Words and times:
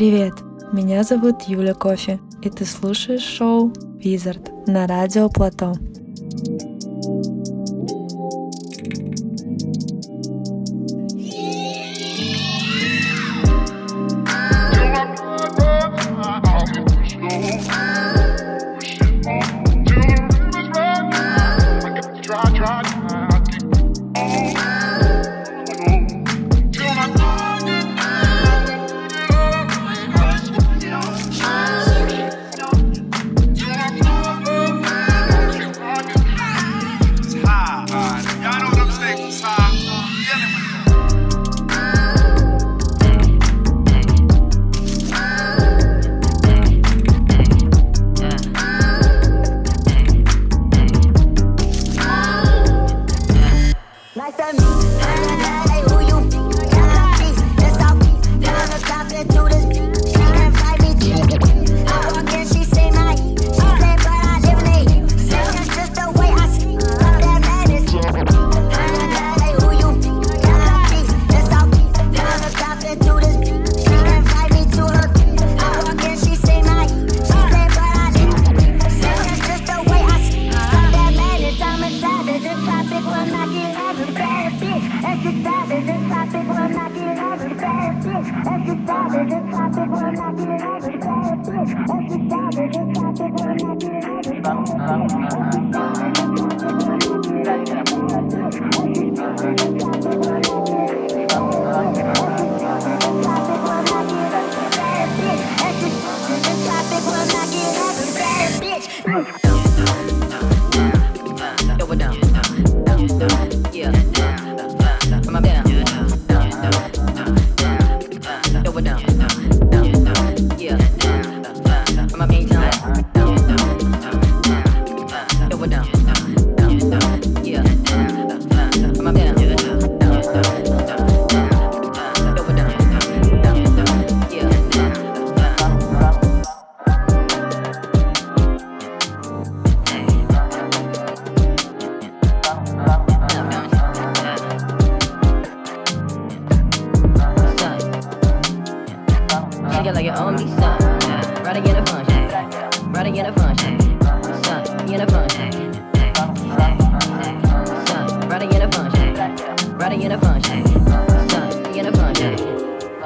Привет, 0.00 0.32
меня 0.72 1.02
зовут 1.02 1.42
Юля 1.42 1.74
Кофе, 1.74 2.20
и 2.40 2.48
ты 2.48 2.64
слушаешь 2.64 3.20
шоу 3.20 3.70
«Визард» 3.98 4.66
на 4.66 4.86
радио 4.86 5.28
Плато. 5.28 5.74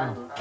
어. 0.09 0.34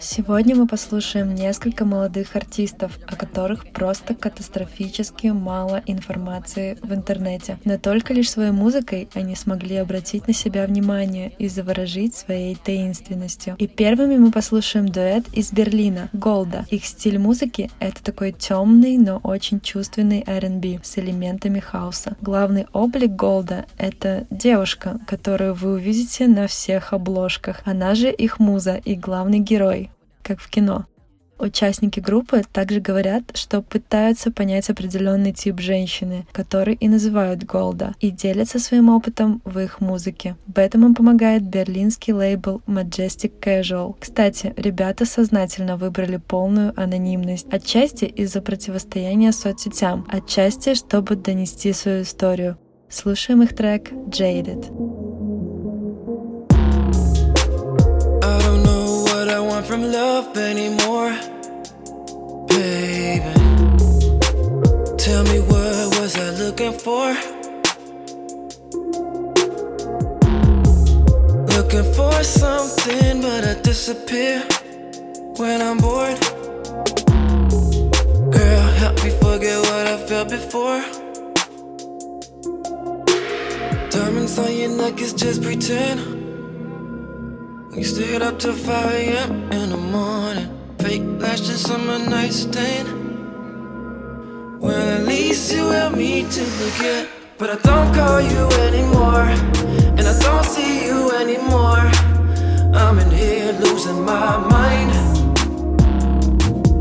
Сегодня 0.00 0.56
мы 0.56 0.66
послушаем 0.66 1.34
несколько 1.34 1.84
молодых 1.84 2.34
артистов, 2.34 2.98
о 3.06 3.16
которых 3.16 3.70
просто 3.72 4.14
катастрофически 4.14 5.28
мало 5.28 5.82
информации 5.86 6.76
в 6.82 6.92
интернете. 6.92 7.58
Но 7.64 7.78
только 7.78 8.14
лишь 8.14 8.30
своей 8.30 8.50
музыкой 8.50 9.08
они 9.14 9.36
смогли 9.36 9.76
обратить 9.76 10.26
на 10.26 10.34
себя 10.34 10.66
внимание 10.66 11.32
и 11.38 11.48
заворожить 11.48 12.14
своей 12.14 12.56
таинственностью. 12.56 13.54
И 13.58 13.66
первыми 13.66 14.16
мы 14.16 14.32
послушаем 14.32 14.88
дуэт 14.88 15.28
из 15.32 15.52
Берлина, 15.52 16.08
Голда. 16.12 16.66
Их 16.70 16.84
стиль 16.84 17.18
музыки— 17.18 17.70
это 17.80 18.02
такой 18.02 18.32
темный, 18.32 18.98
но 18.98 19.18
очень 19.22 19.60
чувственный 19.60 20.24
R&B 20.26 20.80
с 20.82 20.98
элементами 20.98 21.60
хаоса. 21.60 22.16
Главный 22.20 22.66
облик 22.72 23.10
Голда— 23.10 23.66
это 23.78 24.26
девушка, 24.30 24.98
которую 25.06 25.54
вы 25.54 25.74
увидите 25.74 26.26
на 26.26 26.46
всех 26.46 26.92
обложках. 26.92 27.60
Она 27.64 27.94
же 27.94 28.10
их 28.10 28.38
муза 28.38 28.74
и 28.84 28.94
главный 29.12 29.40
герой 29.40 29.90
как 30.22 30.40
в 30.40 30.48
кино. 30.48 30.86
Участники 31.38 32.00
группы 32.00 32.44
также 32.50 32.80
говорят, 32.80 33.24
что 33.34 33.60
пытаются 33.60 34.30
понять 34.30 34.70
определенный 34.70 35.32
тип 35.32 35.60
женщины, 35.60 36.24
который 36.32 36.74
и 36.76 36.88
называют 36.88 37.44
Голда, 37.44 37.94
и 38.00 38.10
делятся 38.10 38.58
своим 38.58 38.88
опытом 38.88 39.42
в 39.44 39.58
их 39.58 39.80
музыке. 39.80 40.36
В 40.46 40.58
этом 40.58 40.86
им 40.86 40.94
помогает 40.94 41.42
берлинский 41.42 42.14
лейбл 42.14 42.62
Majestic 42.66 43.32
Casual. 43.38 43.96
Кстати, 44.00 44.54
ребята 44.56 45.04
сознательно 45.04 45.76
выбрали 45.76 46.16
полную 46.16 46.72
анонимность, 46.80 47.52
отчасти 47.52 48.06
из-за 48.06 48.40
противостояния 48.40 49.32
соцсетям, 49.32 50.06
отчасти, 50.08 50.74
чтобы 50.74 51.16
донести 51.16 51.74
свою 51.74 52.02
историю. 52.02 52.56
Слушаем 52.88 53.42
их 53.42 53.54
трек 53.54 53.92
Jaded. 53.92 55.12
want 58.42 58.71
from 59.72 59.90
love 59.90 60.36
anymore, 60.36 61.16
baby. 62.46 63.32
Tell 64.98 65.24
me 65.24 65.38
what 65.48 65.98
was 65.98 66.14
I 66.14 66.28
looking 66.42 66.74
for? 66.74 67.06
Looking 71.56 71.88
for 71.94 72.12
something, 72.22 73.22
but 73.22 73.46
I 73.46 73.54
disappear 73.62 74.42
when 75.38 75.62
I'm 75.62 75.78
bored. 75.78 76.20
Girl, 78.30 78.66
help 78.82 79.02
me 79.02 79.10
forget 79.24 79.58
what 79.68 79.86
I 79.86 79.96
felt 80.06 80.28
before. 80.28 80.82
Diamonds 83.88 84.38
on 84.38 84.52
your 84.54 84.76
neck 84.76 85.00
is 85.00 85.14
just 85.14 85.42
pretend. 85.42 86.21
We 87.74 87.84
stayed 87.84 88.20
up 88.20 88.38
till 88.38 88.52
5 88.52 88.90
a.m. 88.90 89.50
in 89.50 89.70
the 89.70 89.78
morning. 89.78 90.46
Fake 90.78 91.04
lashes 91.18 91.62
summer 91.62 91.98
nightstand. 91.98 92.86
Well, 94.60 95.00
at 95.00 95.06
least 95.06 95.50
you 95.54 95.70
helped 95.70 95.96
me 95.96 96.20
to 96.22 96.44
forget. 96.44 97.08
But 97.38 97.48
I 97.48 97.56
don't 97.62 97.94
call 97.94 98.20
you 98.20 98.46
anymore. 98.68 99.24
And 99.96 100.02
I 100.02 100.18
don't 100.20 100.44
see 100.44 100.84
you 100.84 101.12
anymore. 101.12 101.88
I'm 102.76 102.98
in 102.98 103.10
here 103.10 103.52
losing 103.52 104.04
my 104.04 104.36
mind. 104.36 104.92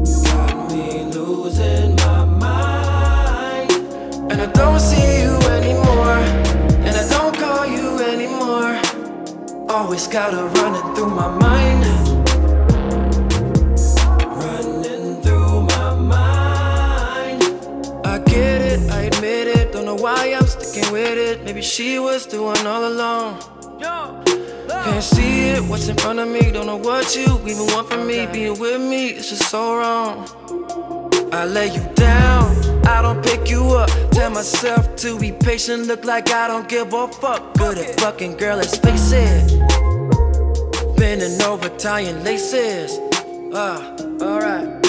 You 0.05 0.23
got 0.25 0.71
me 0.73 1.05
losing 1.05 1.95
my 1.95 2.25
mind. 2.25 3.71
And 4.29 4.41
I 4.41 4.47
don't 4.47 4.81
see 4.81 5.20
Always 9.73 10.07
got 10.07 10.33
her 10.33 10.47
running 10.47 10.95
through 10.95 11.09
my 11.09 11.29
mind. 11.39 11.85
Running 14.41 15.21
through 15.21 15.61
my 15.61 15.95
mind. 15.95 17.41
I 18.05 18.19
get 18.19 18.61
it, 18.61 18.91
I 18.91 19.03
admit 19.03 19.47
it. 19.47 19.71
Don't 19.71 19.85
know 19.85 19.95
why 19.95 20.33
I'm 20.37 20.45
sticking 20.45 20.91
with 20.91 21.17
it. 21.17 21.43
Maybe 21.45 21.61
she 21.61 21.99
was 21.99 22.27
the 22.27 22.43
one 22.43 22.67
all 22.67 22.85
along. 22.85 23.39
Can't 24.67 25.03
see 25.03 25.49
it, 25.49 25.63
what's 25.63 25.87
in 25.87 25.95
front 25.95 26.19
of 26.19 26.27
me, 26.27 26.51
don't 26.51 26.65
know 26.65 26.75
what 26.77 27.15
you 27.15 27.39
even 27.47 27.67
want 27.67 27.89
from 27.89 28.07
me. 28.07 28.25
Being 28.25 28.59
with 28.59 28.81
me, 28.81 29.09
it's 29.09 29.29
just 29.29 29.49
so 29.49 29.77
wrong. 29.77 30.27
I 31.31 31.45
lay 31.45 31.67
you 31.67 31.83
down, 31.93 32.47
I 32.91 33.01
don't 33.01 33.23
pick 33.23 33.49
you 33.49 33.63
up. 33.77 33.89
Tell 34.11 34.29
myself 34.29 34.97
to 34.97 35.17
be 35.17 35.31
patient, 35.31 35.87
look 35.87 36.03
like 36.03 36.29
I 36.29 36.47
don't 36.49 36.67
give 36.67 36.93
a 36.93 37.07
fuck. 37.07 37.53
Good 37.53 37.77
at 37.77 37.99
fucking 38.01 38.35
girl, 38.35 38.57
let's 38.57 38.77
face 38.77 39.13
it. 39.13 39.59
Bending 40.97 41.41
over, 41.41 41.69
tying 41.69 42.21
laces. 42.25 42.99
Ah, 43.53 43.95
uh, 43.95 44.25
alright. 44.25 44.83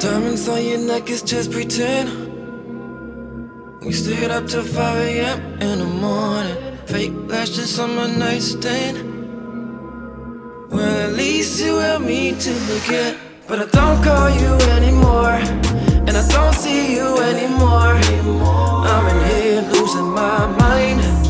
Diamonds 0.00 0.46
on 0.48 0.62
your 0.62 0.78
neck 0.78 1.08
is 1.08 1.22
just 1.22 1.50
pretend. 1.50 2.08
We 3.80 3.92
stayed 3.92 4.30
up 4.30 4.46
till 4.46 4.62
5 4.62 4.96
a.m. 4.98 5.62
in 5.62 5.78
the 5.78 5.86
morning. 5.86 6.56
Fake 6.86 7.12
lashes 7.26 7.78
on 7.78 7.96
my 7.96 8.06
nightstand. 8.06 8.96
Well, 10.70 11.08
at 11.08 11.14
least 11.14 11.58
you 11.64 11.78
help 11.78 12.02
me 12.02 12.32
to 12.32 12.52
forget. 12.68 13.16
But 13.48 13.60
I 13.60 13.66
don't 13.78 14.04
call 14.04 14.28
you 14.28 14.52
anymore. 14.76 15.93
I 16.24 16.36
don't 16.36 16.54
see 16.54 16.94
you 16.94 17.16
anymore. 17.18 17.96
I'm 18.86 19.16
in 19.16 19.30
here 19.30 19.60
losing 19.72 20.10
my 20.10 20.46
mind. 20.58 21.23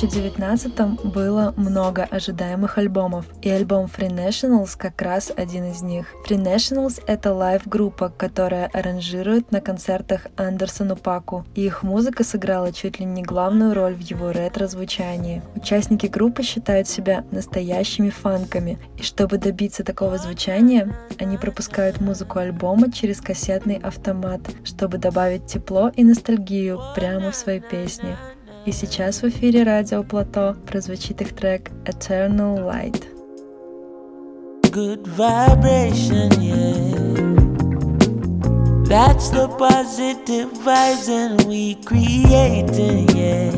2019 0.00 1.12
было 1.12 1.52
много 1.58 2.04
ожидаемых 2.04 2.78
альбомов, 2.78 3.26
и 3.42 3.50
альбом 3.50 3.84
Free 3.84 4.08
Nationals 4.08 4.70
как 4.74 5.02
раз 5.02 5.30
один 5.36 5.64
из 5.64 5.82
них. 5.82 6.06
Free 6.26 6.42
Nationals— 6.42 7.02
это 7.06 7.34
лайв-группа, 7.34 8.08
которая 8.08 8.70
аранжирует 8.72 9.52
на 9.52 9.60
концертах 9.60 10.28
Андерсону 10.36 10.96
Паку, 10.96 11.44
и 11.54 11.66
их 11.66 11.82
музыка 11.82 12.24
сыграла 12.24 12.72
чуть 12.72 12.98
ли 12.98 13.04
не 13.04 13.22
главную 13.22 13.74
роль 13.74 13.94
в 13.94 14.00
его 14.00 14.30
ретро-звучании. 14.30 15.42
Участники 15.54 16.06
группы 16.06 16.44
считают 16.44 16.88
себя 16.88 17.26
настоящими 17.30 18.08
фанками, 18.08 18.78
и 18.96 19.02
чтобы 19.02 19.36
добиться 19.36 19.84
такого 19.84 20.16
звучания, 20.16 20.96
они 21.18 21.36
пропускают 21.36 22.00
музыку 22.00 22.38
альбома 22.38 22.90
через 22.90 23.20
кассетный 23.20 23.76
автомат, 23.76 24.40
чтобы 24.64 24.96
добавить 24.96 25.44
тепло 25.44 25.92
и 25.94 26.04
ностальгию 26.04 26.80
прямо 26.94 27.32
в 27.32 27.36
свои 27.36 27.60
песни. 27.60 28.16
И 28.65 28.71
сейчас 28.71 29.21
в 29.21 29.27
эфире 29.29 29.63
радио 29.63 30.03
Плато 30.03 30.55
прозвучит 30.65 31.21
их 31.21 31.35
трек 31.35 31.71
Eternal 31.85 32.57
Light. 32.65 33.15
good 34.75 35.07
vibration, 35.07 36.29
yeah. 36.41 37.31
That's 38.83 39.29
the 39.29 39.47
positive 39.57 40.51
vibes, 40.51 41.07
and 41.07 41.41
we 41.47 41.75
creating, 41.75 43.07
yeah. 43.15 43.51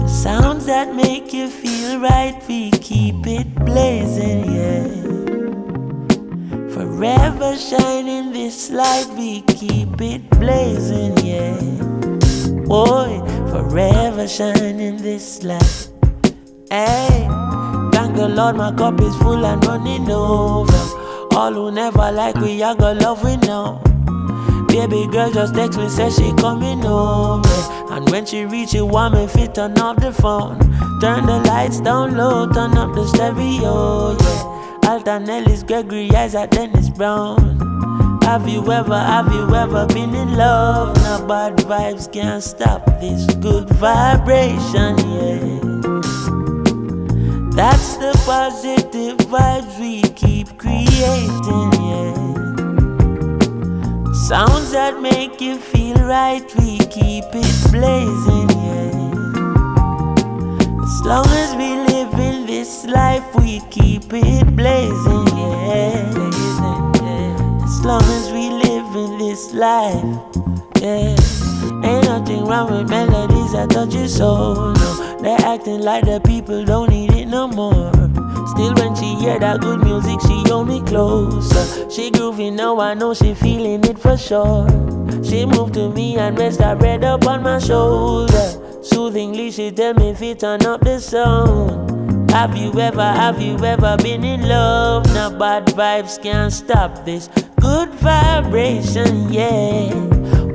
The 0.00 0.06
sounds 0.06 0.66
that 0.66 0.94
make 0.94 1.32
you 1.32 1.48
feel 1.48 1.98
right, 1.98 2.36
we 2.46 2.72
keep 2.72 3.26
it 3.26 3.54
blazing, 3.54 4.52
yeah. 4.52 4.84
Forever 6.74 7.56
shining 7.56 8.32
this 8.34 8.70
light, 8.70 9.08
we 9.16 9.40
keep 9.42 9.98
it 9.98 10.28
blazing, 10.28 11.16
yeah. 11.24 11.95
Boy, 12.67 13.21
forever 13.49 14.27
shining 14.27 14.97
this 14.97 15.41
light. 15.41 15.89
Hey, 16.69 17.25
thank 17.93 18.17
the 18.17 18.27
Lord, 18.27 18.57
my 18.57 18.73
cup 18.73 18.99
is 18.99 19.15
full 19.17 19.45
and 19.45 19.65
running 19.65 20.11
over. 20.11 20.73
All 21.31 21.53
who 21.53 21.71
never 21.71 22.11
like 22.11 22.35
we, 22.35 22.61
I 22.61 22.75
got 22.75 22.97
love 22.97 23.23
we 23.23 23.37
know. 23.37 23.81
Baby 24.67 25.07
girl 25.09 25.31
just 25.31 25.55
text 25.55 25.79
me, 25.79 25.87
say 25.87 26.09
she 26.09 26.33
coming 26.33 26.85
over. 26.85 27.47
And 27.89 28.09
when 28.09 28.25
she 28.25 28.43
reach 28.43 28.75
it, 28.75 28.81
want 28.81 29.13
me 29.13 29.27
fit 29.27 29.55
turn 29.55 29.79
off 29.79 29.95
the 30.01 30.11
phone. 30.11 30.59
Turn 30.99 31.25
the 31.25 31.39
lights 31.47 31.79
down 31.79 32.17
low, 32.17 32.51
turn 32.51 32.77
up 32.77 32.93
the 32.93 33.07
stereo, 33.07 34.17
yeah. 34.19 34.89
Alton 34.89 35.29
Ellis, 35.29 35.63
Gregory, 35.63 36.11
Isaac, 36.11 36.49
Dennis 36.49 36.89
Brown. 36.89 37.66
Have 38.27 38.49
you 38.49 38.59
ever, 38.73 38.99
have 38.99 39.33
you 39.33 39.55
ever 39.55 39.87
been 39.87 40.13
in 40.13 40.35
love? 40.35 40.97
Now 40.97 41.25
bad 41.25 41.55
vibes 41.59 42.11
can't 42.11 42.43
stop 42.43 42.85
this 42.99 43.25
good 43.35 43.69
vibration, 43.69 44.97
yeah. 45.15 45.59
That's 47.55 47.95
the 47.95 48.11
positive 48.25 49.17
vibes 49.29 49.79
we 49.79 50.01
keep 50.01 50.57
creating, 50.57 51.71
yeah. 51.87 52.13
Sounds 54.27 54.71
that 54.71 54.99
make 55.01 55.39
you 55.39 55.57
feel 55.57 55.95
right, 55.95 56.43
we 56.59 56.79
keep 56.79 57.23
it 57.31 57.71
blazing, 57.71 58.49
yeah. 58.59 58.91
As 60.83 61.01
long 61.05 61.27
as 61.27 61.55
we 61.55 61.77
live 61.93 62.13
in 62.19 62.45
this 62.45 62.85
life, 62.87 63.23
we 63.35 63.61
keep 63.71 64.11
it 64.11 64.53
blazing, 64.53 65.27
yeah. 65.37 66.26
As 67.77 67.85
long 67.85 68.01
as 68.01 68.31
we 68.31 68.49
live 68.49 68.95
in 68.95 69.19
this 69.19 69.53
life, 69.53 70.03
yeah. 70.81 71.15
Ain't 71.85 72.05
nothing 72.05 72.43
wrong 72.45 72.71
with 72.71 72.89
melodies 72.89 73.51
that 73.51 73.69
touch 73.69 73.93
your 73.93 74.07
soul, 74.07 74.73
no. 74.73 75.19
They're 75.21 75.39
acting 75.45 75.81
like 75.81 76.03
the 76.05 76.19
people 76.19 76.65
don't 76.65 76.89
need 76.89 77.13
it 77.13 77.27
no 77.27 77.47
more. 77.47 77.91
Still, 78.47 78.73
when 78.73 78.95
she 78.95 79.13
hear 79.23 79.37
that 79.37 79.61
good 79.61 79.83
music, 79.83 80.19
she 80.21 80.41
hold 80.49 80.69
me 80.69 80.81
closer. 80.81 81.87
She 81.91 82.09
groovy 82.09 82.51
now, 82.51 82.79
I 82.79 82.95
know 82.95 83.13
she 83.13 83.35
feeling 83.35 83.83
it 83.85 83.99
for 83.99 84.17
sure. 84.17 84.67
She 85.23 85.45
moved 85.45 85.75
to 85.75 85.91
me 85.91 86.17
and 86.17 86.35
rest 86.35 86.59
her 86.59 86.75
head 86.75 87.03
up 87.03 87.27
on 87.27 87.43
my 87.43 87.59
shoulder. 87.59 88.81
Soothingly, 88.81 89.51
she 89.51 89.69
tell 89.69 89.93
me 89.93 90.09
if 90.09 90.21
it 90.23 90.39
turn 90.39 90.65
up 90.65 90.81
the 90.81 90.99
sound. 90.99 92.31
Have 92.31 92.57
you 92.57 92.73
ever, 92.79 93.03
have 93.03 93.39
you 93.39 93.55
ever 93.63 93.97
been 93.97 94.23
in 94.23 94.47
love? 94.47 95.05
Now 95.13 95.29
bad 95.29 95.67
vibes 95.67 96.21
can't 96.21 96.51
stop 96.51 97.05
this 97.05 97.29
good 97.67 97.93
vibration, 97.95 99.27
yeah. 99.29 99.91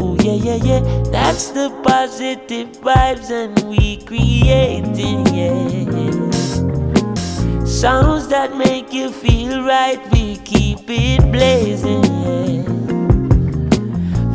Oh 0.00 0.16
yeah, 0.26 0.38
yeah, 0.48 0.60
yeah. 0.68 0.80
That's 1.10 1.50
the 1.50 1.68
positive 1.84 2.68
vibes 2.86 3.28
and 3.30 3.52
we 3.68 3.98
creating, 4.10 5.20
yeah. 5.36 6.30
Sounds 7.66 8.28
that 8.28 8.56
make 8.56 8.94
you 8.94 9.12
feel 9.12 9.62
right, 9.62 10.00
we 10.10 10.36
keep 10.38 10.88
it 10.88 11.20
blazing, 11.30 12.04
yeah. 12.24 12.64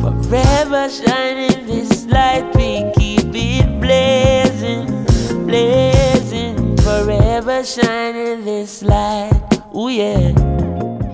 Forever 0.04 0.88
shining 0.88 1.66
this 1.66 2.06
light, 2.06 2.46
we 2.54 2.70
keep 2.96 3.34
it 3.34 3.68
blazing, 3.80 4.86
blazing. 5.46 6.76
Forever 6.86 7.64
shining 7.64 8.44
this 8.44 8.84
light, 8.84 9.42
oh 9.74 9.88
yeah. 9.88 10.32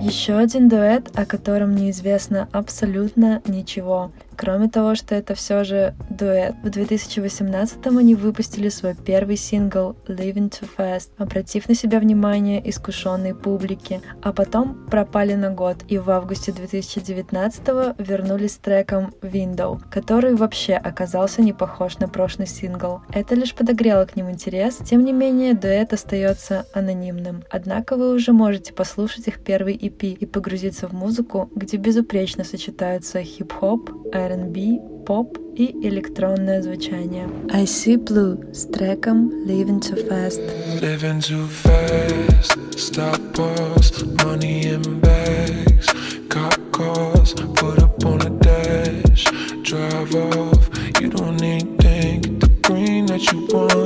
Еще 0.05 0.37
один 0.37 0.69
дуэт, 0.69 1.09
о 1.15 1.25
котором 1.25 1.75
неизвестно 1.75 2.47
абсолютно 2.51 3.41
ничего. 3.47 4.11
Кроме 4.37 4.69
того, 4.69 4.95
что 4.95 5.15
это 5.15 5.35
все 5.35 5.63
же 5.63 5.93
дуэт, 6.09 6.55
в 6.63 6.69
2018 6.69 7.87
они 7.87 8.15
выпустили 8.15 8.69
свой 8.69 8.95
первый 8.95 9.37
сингл 9.37 9.95
«Living 10.07 10.49
Too 10.49 10.67
Fast», 10.77 11.09
обратив 11.17 11.69
на 11.69 11.75
себя 11.75 11.99
внимание 11.99 12.67
искушенной 12.69 13.33
публики, 13.33 14.01
а 14.21 14.33
потом 14.33 14.85
пропали 14.89 15.35
на 15.35 15.51
год 15.51 15.77
и 15.87 15.97
в 15.97 16.09
августе 16.09 16.51
2019 16.51 17.97
вернулись 17.99 18.53
с 18.53 18.57
треком 18.57 19.13
«Window», 19.21 19.79
который 19.89 20.35
вообще 20.35 20.73
оказался 20.73 21.41
не 21.41 21.53
похож 21.53 21.97
на 21.99 22.07
прошлый 22.07 22.47
сингл. 22.47 23.01
Это 23.13 23.35
лишь 23.35 23.55
подогрело 23.55 24.05
к 24.05 24.15
ним 24.15 24.29
интерес, 24.29 24.77
тем 24.77 25.03
не 25.05 25.13
менее 25.13 25.53
дуэт 25.53 25.93
остается 25.93 26.65
анонимным. 26.73 27.43
Однако 27.49 27.95
вы 27.95 28.13
уже 28.13 28.33
можете 28.33 28.73
послушать 28.73 29.27
их 29.27 29.43
первый 29.43 29.75
EP 29.75 30.13
и 30.13 30.25
погрузиться 30.25 30.87
в 30.87 30.93
музыку, 30.93 31.49
где 31.55 31.77
безупречно 31.77 32.43
сочетаются 32.43 33.21
хип-хоп, 33.21 33.89
R&B, 34.24 34.80
поп 35.06 35.38
и 35.56 35.74
электронное 35.86 36.62
звучание. 36.62 37.28
I 37.52 37.64
See 37.64 37.96
Blue 37.96 38.52
с 38.52 38.66
треком 38.66 39.30
Living 39.46 39.80
Too 39.80 40.08
Fast. 40.08 40.40
Living 40.80 41.20
too 41.20 41.46
fast, 41.48 42.56
stop 42.76 43.20
us, 43.38 44.04
money 44.24 44.66
in 44.66 45.00
bags, 45.00 45.86
cop 46.28 46.58
cars, 46.72 47.34
put 47.54 47.82
up 47.82 48.04
on 48.04 48.20
a 48.22 48.30
dash, 48.30 49.24
drive 49.62 50.14
off, 50.14 50.70
you 51.00 51.08
don't 51.08 51.40
need 51.40 51.80
think, 52.00 52.22
get 52.22 52.40
the 52.40 52.48
green 52.62 53.06
that 53.06 53.32
you 53.32 53.46
want, 53.52 53.83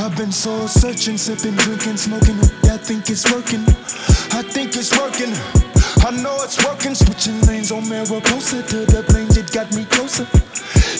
I've 0.00 0.16
been 0.16 0.32
soul 0.32 0.66
searching, 0.66 1.18
sipping, 1.18 1.56
drinking, 1.56 1.98
smoking. 1.98 2.40
Yeah, 2.64 2.74
I 2.74 2.78
think 2.78 3.10
it's 3.10 3.30
working. 3.30 3.60
I 4.32 4.40
think 4.40 4.72
it's 4.74 4.96
working. 4.96 5.28
I 6.00 6.10
know 6.22 6.40
it's 6.40 6.56
working. 6.64 6.94
Switching 6.94 7.38
lanes 7.42 7.70
on 7.70 7.86
Mariposa 7.86 8.62
to 8.62 8.86
the 8.88 9.04
plains. 9.12 9.36
It 9.36 9.52
got 9.52 9.68
me 9.76 9.84
closer. 9.84 10.24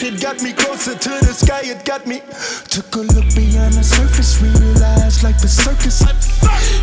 It 0.05 0.21
got 0.21 0.43
me 0.43 0.53
closer 0.53 0.93
to 0.93 1.13
the 1.25 1.33
sky. 1.33 1.63
It 1.65 1.87
got 1.87 2.07
me. 2.07 2.21
Took 2.69 2.95
a 2.97 3.09
look 3.17 3.25
beyond 3.33 3.73
the 3.73 3.83
surface. 3.83 4.37
Realized 4.37 5.25
life 5.25 5.43
is 5.45 5.57
circus. 5.57 6.05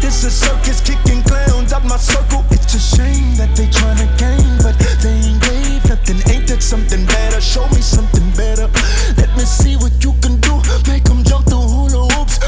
It's 0.02 0.24
a 0.26 0.32
circus 0.32 0.82
kicking 0.82 1.22
clowns 1.22 1.72
out 1.72 1.86
my 1.86 1.98
circle. 1.98 2.44
It's 2.50 2.74
a 2.74 2.82
shame 2.82 3.38
that 3.38 3.54
they 3.54 3.70
tryna 3.70 4.10
gain, 4.18 4.58
but 4.66 4.74
they 5.06 5.14
ain't 5.22 5.42
gave 5.46 5.86
nothing. 5.86 6.18
Ain't 6.34 6.48
that 6.50 6.64
something 6.64 7.06
better? 7.06 7.42
Show 7.42 7.70
me 7.70 7.82
something 7.86 8.26
better. 8.34 8.66
Let 9.22 9.30
me 9.38 9.46
see 9.46 9.78
what 9.78 9.94
you 10.04 10.18
can 10.18 10.42
do. 10.42 10.58
Make 10.90 11.04
them 11.06 11.24
jump 11.24 11.47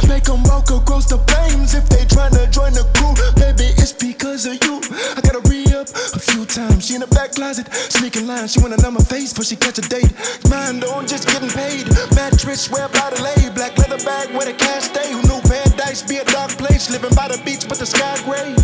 Make 0.10 0.24
them 0.24 0.42
walk 0.50 0.72
across 0.72 1.06
the 1.06 1.20
flames 1.30 1.76
if 1.76 1.88
they 1.88 2.04
tryna 2.10 2.50
join 2.50 2.74
the 2.74 2.82
crew. 2.98 3.14
Baby, 3.38 3.70
it's 3.78 3.94
because 3.94 4.48
of 4.48 4.58
you. 4.66 4.82
I 5.16 5.22
gotta 5.22 5.40
re 5.48 5.62
up 5.78 5.86
a 6.18 6.20
few 6.20 6.46
times. 6.50 6.88
She 6.88 6.96
in 6.96 7.02
the 7.02 7.08
back 7.14 7.34
closet, 7.34 7.72
sneaking 7.94 8.26
lines. 8.26 8.54
She 8.54 8.60
wanna 8.60 8.78
know 8.78 8.90
my 8.90 9.06
face 9.06 9.34
before 9.34 9.46
she 9.46 9.56
catch 9.56 9.78
a 9.78 9.86
date. 9.86 10.10
Mind 10.50 10.84
on 10.84 11.06
just 11.06 11.28
getting 11.30 11.50
paid. 11.50 11.86
Mattress, 12.18 12.72
wear 12.72 12.90
by 12.90 13.14
the 13.14 13.22
lay. 13.22 13.54
Black 13.54 13.78
leather 13.78 14.04
bag 14.04 14.34
where 14.34 14.50
the 14.50 14.54
cash 14.54 14.90
stay. 14.90 15.14
Who 15.14 15.22
knew 15.30 15.42
paradise 15.46 16.02
be 16.02 16.18
a 16.18 16.26
dark 16.26 16.50
place? 16.58 16.90
Living 16.90 17.14
by 17.14 17.28
the 17.28 17.38
beach, 17.46 17.70
but 17.70 17.78
the 17.78 17.86
sky 17.86 18.18
gray. 18.26 18.58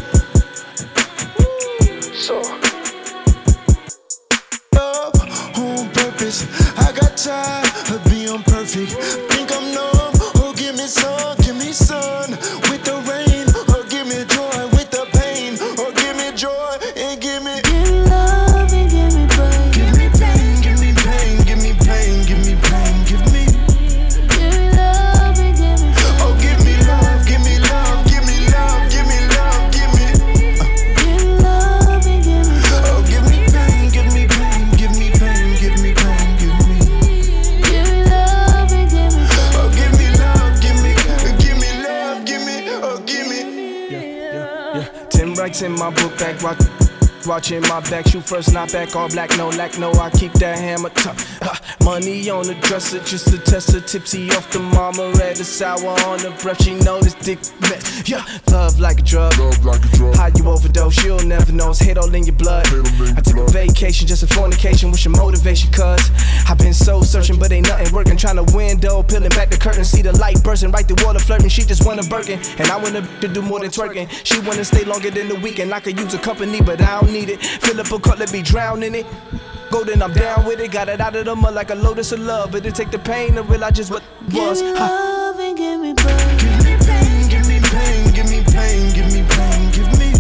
So 2.26 2.42
love 4.74 5.14
on 5.62 5.94
purpose. 5.94 6.42
I 6.74 6.92
got 6.92 7.16
tired 7.16 7.70
of 7.94 8.02
being 8.10 8.42
perfect. 8.50 9.35
My 45.86 45.92
book 45.92 46.18
bag, 46.18 46.42
watch 46.42 46.75
Watching 47.26 47.62
my 47.62 47.80
back, 47.90 48.08
shoot 48.08 48.24
first, 48.24 48.54
not 48.54 48.72
back, 48.72 48.96
all 48.96 49.10
black, 49.10 49.36
no 49.36 49.50
lack, 49.50 49.80
no. 49.80 49.92
I 49.94 50.12
keep 50.12 50.32
that 50.34 50.60
hammer 50.60 50.90
tough. 50.90 51.42
Uh, 51.42 51.56
money 51.84 52.30
on 52.30 52.46
the 52.46 52.54
dresser, 52.56 53.00
just 53.00 53.30
to 53.30 53.40
test 53.40 53.72
her 53.74 53.80
tipsy 53.80 54.30
off 54.32 54.52
the 54.52 54.60
mama. 54.60 55.12
Red, 55.18 55.38
the 55.38 55.44
sour 55.44 55.98
on 56.06 56.20
the 56.20 56.30
breath, 56.42 56.62
she 56.62 56.76
know 56.76 57.02
this 57.02 57.16
dick 57.16 57.40
met. 57.62 57.82
Yeah, 58.08 58.24
love 58.52 58.80
like 58.80 59.00
a 59.00 59.02
drug. 59.02 59.38
Love 59.40 59.66
like 59.66 59.84
a 59.84 59.88
drug. 59.98 60.16
How 60.16 60.28
you 60.36 60.48
overdose, 60.48 61.04
you'll 61.04 61.26
never 61.26 61.52
know. 61.52 61.72
It's 61.72 61.80
hate 61.80 61.98
all 61.98 62.14
in 62.14 62.26
your 62.26 62.36
blood. 62.36 62.68
I 63.18 63.22
took 63.22 63.38
a 63.38 63.52
vacation, 63.52 64.08
just 64.08 64.22
a 64.22 64.28
fornication. 64.28 64.92
What's 64.92 65.04
your 65.04 65.18
motivation, 65.18 65.72
cuz? 65.72 66.12
I've 66.48 66.60
been 66.60 66.76
so 66.76 67.02
searching, 67.02 67.40
but 67.40 67.52
ain't 67.52 67.68
nothing 67.68 67.94
working. 67.94 68.18
Trying 68.18 68.38
to 68.38 68.56
window, 68.56 69.02
peeling 69.02 69.30
back 69.30 69.50
the 69.50 69.58
curtain, 69.58 69.84
see 69.84 70.04
the 70.04 70.14
light 70.18 70.44
bursting 70.44 70.72
right 70.72 70.88
through 70.88 71.04
water 71.04 71.20
flirting. 71.20 71.50
She 71.50 71.64
just 71.64 71.86
want 71.86 72.06
a 72.06 72.08
Birkin, 72.08 72.40
and 72.60 72.70
I 72.70 72.78
want 72.78 72.94
to 72.94 73.02
to 73.22 73.28
do 73.28 73.42
more 73.42 73.60
than 73.60 73.72
twerking. 73.72 74.08
She 74.24 74.40
wanna 74.42 74.64
stay 74.64 74.84
longer 74.86 75.10
than 75.10 75.28
the 75.28 75.36
weekend. 75.36 75.74
I 75.74 75.80
could 75.80 76.00
use 76.00 76.14
a 76.14 76.20
company, 76.20 76.62
but 76.62 76.80
I 76.82 77.02
don't 77.02 77.15
need 77.16 77.30
it. 77.30 77.42
Fill 77.42 77.80
up 77.80 77.92
a 77.92 78.00
cup, 78.00 78.20
let 78.20 78.32
me 78.34 78.42
drown 78.42 78.84
in 78.84 78.94
it. 78.96 79.06
Go 79.72 79.84
then 79.84 80.02
I'm 80.02 80.14
down 80.14 80.46
with 80.46 80.60
it. 80.60 80.72
Got 80.72 80.90
it 80.90 81.02
out 81.02 81.16
of 81.16 81.26
the 81.26 81.36
mud 81.36 81.54
like 81.54 81.70
a 81.72 81.76
lotus 81.76 82.12
of 82.12 82.20
love. 82.20 82.52
But 82.52 82.66
it 82.66 82.76
take 82.76 82.92
the 82.92 83.00
pain 83.00 83.36
to 83.36 83.44
realize 83.44 83.74
just 83.74 83.92
what 83.92 84.04
was. 84.32 84.62
Give 84.62 84.74
me 84.74 84.80
Huh. 84.80 84.86
love 84.86 85.40
and 85.40 85.58
give 85.58 85.80
me 85.80 85.94
pain. 85.94 86.38
Give 86.38 86.66
me 86.66 86.76
pain, 86.86 87.28
give 87.30 87.48
me 87.48 87.60
pain, 87.62 88.14
give 88.14 88.30
me 88.30 88.44
pain, 88.44 88.94
give 88.94 89.14
me 89.14 89.24
pain, 89.30 89.72
give 89.72 90.00
me. 90.00 90.15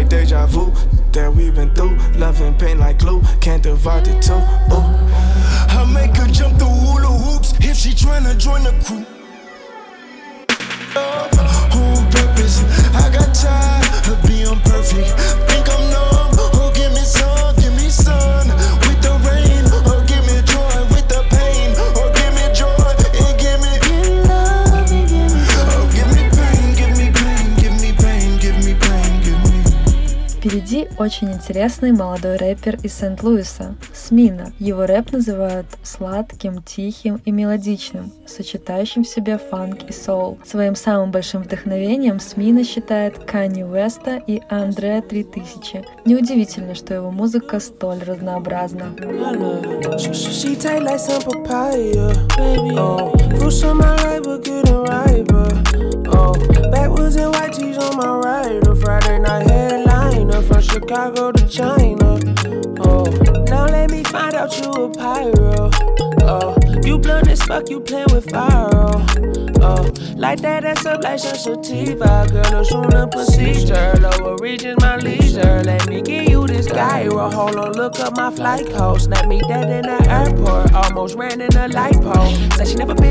Like 0.00 0.08
deja 0.08 0.46
vu 0.46 0.72
that 1.12 1.32
we've 1.32 1.54
been 1.54 1.74
through. 1.74 1.96
Love 2.18 2.40
and 2.40 2.58
pain 2.58 2.78
like 2.78 2.98
glue. 2.98 3.20
Can't 3.40 3.62
divide 3.62 4.04
the 4.06 4.14
two. 4.20 4.32
Ooh. 4.74 5.76
I 5.76 5.84
make 5.92 6.16
her 6.16 6.26
jump 6.26 6.58
the 6.58 6.64
hula 6.64 7.08
hoops 7.08 7.52
if 7.60 7.76
she 7.76 7.90
tryna 7.90 8.38
join 8.38 8.62
the 8.64 8.72
crew. 8.84 9.04
On 10.96 12.10
purpose, 12.10 12.64
I 12.94 13.10
got 13.12 13.34
tired 13.34 14.08
of 14.08 14.26
being 14.26 14.58
perfect. 14.60 15.59
Очень 30.98 31.32
интересный 31.32 31.92
молодой 31.92 32.36
рэпер 32.36 32.78
из 32.82 32.94
Сент-Луиса, 32.94 33.74
Смина. 33.92 34.52
Его 34.58 34.86
рэп 34.86 35.12
называют 35.12 35.66
сладким, 35.82 36.62
тихим 36.62 37.20
и 37.24 37.30
мелодичным, 37.30 38.12
сочетающим 38.26 39.04
в 39.04 39.08
себе 39.08 39.38
фанк 39.38 39.84
и 39.88 39.92
соул. 39.92 40.38
Своим 40.44 40.74
самым 40.74 41.10
большим 41.10 41.42
вдохновением 41.42 42.20
Смина 42.20 42.64
считает 42.64 43.18
Канни 43.18 43.62
Уэста 43.62 44.22
и 44.26 44.42
Андреа 44.48 45.02
3000. 45.02 45.84
Неудивительно, 46.04 46.74
что 46.74 46.94
его 46.94 47.10
музыка 47.10 47.60
столь 47.60 48.00
разнообразна. 48.00 48.94
Oh. 52.76 53.12
Oh, 56.12 56.34
backwoods 56.70 57.16
and 57.16 57.32
white 57.32 57.52
tees 57.52 57.78
on 57.78 57.96
my 57.96 58.18
right. 58.18 58.66
A 58.66 58.74
Friday 58.74 59.18
night 59.18 59.48
headliner 59.48 59.89
from 60.50 60.62
Chicago 60.62 61.30
to 61.30 61.48
China. 61.48 62.18
Oh, 62.80 63.04
now 63.48 63.66
let 63.66 63.90
me 63.90 64.02
find 64.02 64.34
out 64.34 64.50
you 64.58 64.70
a 64.70 64.90
pyro. 64.90 65.70
Oh, 66.22 66.56
you 66.82 66.98
blunt 66.98 67.28
as 67.28 67.42
fuck, 67.42 67.70
you 67.70 67.80
playing 67.80 68.08
with 68.12 68.28
fire. 68.30 68.68
Oh, 69.62 69.92
like 70.16 70.40
that, 70.40 70.62
that's 70.62 70.84
up 70.86 71.02
like 71.02 71.20
some 71.20 71.36
sativa. 71.36 72.26
Girl, 72.30 72.50
no 72.50 72.62
sooner 72.64 73.06
procedure. 73.06 73.94
Lower 74.00 74.36
regions, 74.38 74.80
my 74.80 74.96
leisure. 74.96 75.62
Let 75.62 75.88
me 75.88 76.02
give 76.02 76.28
you 76.28 76.46
this 76.46 76.66
gyro. 76.66 77.30
Hold 77.30 77.56
on, 77.56 77.72
look 77.72 78.00
up 78.00 78.16
my 78.16 78.30
flight 78.30 78.66
code. 78.70 79.02
Snap 79.02 79.26
me 79.28 79.40
dead 79.46 79.70
in 79.70 79.82
the 79.82 79.98
airport. 80.10 80.72
Almost 80.74 81.16
ran 81.16 81.40
in 81.40 81.56
a 81.56 81.68
light 81.68 82.00
pole. 82.00 82.34
Said 82.56 82.68
she 82.68 82.74
never 82.74 82.94
been. 82.94 83.09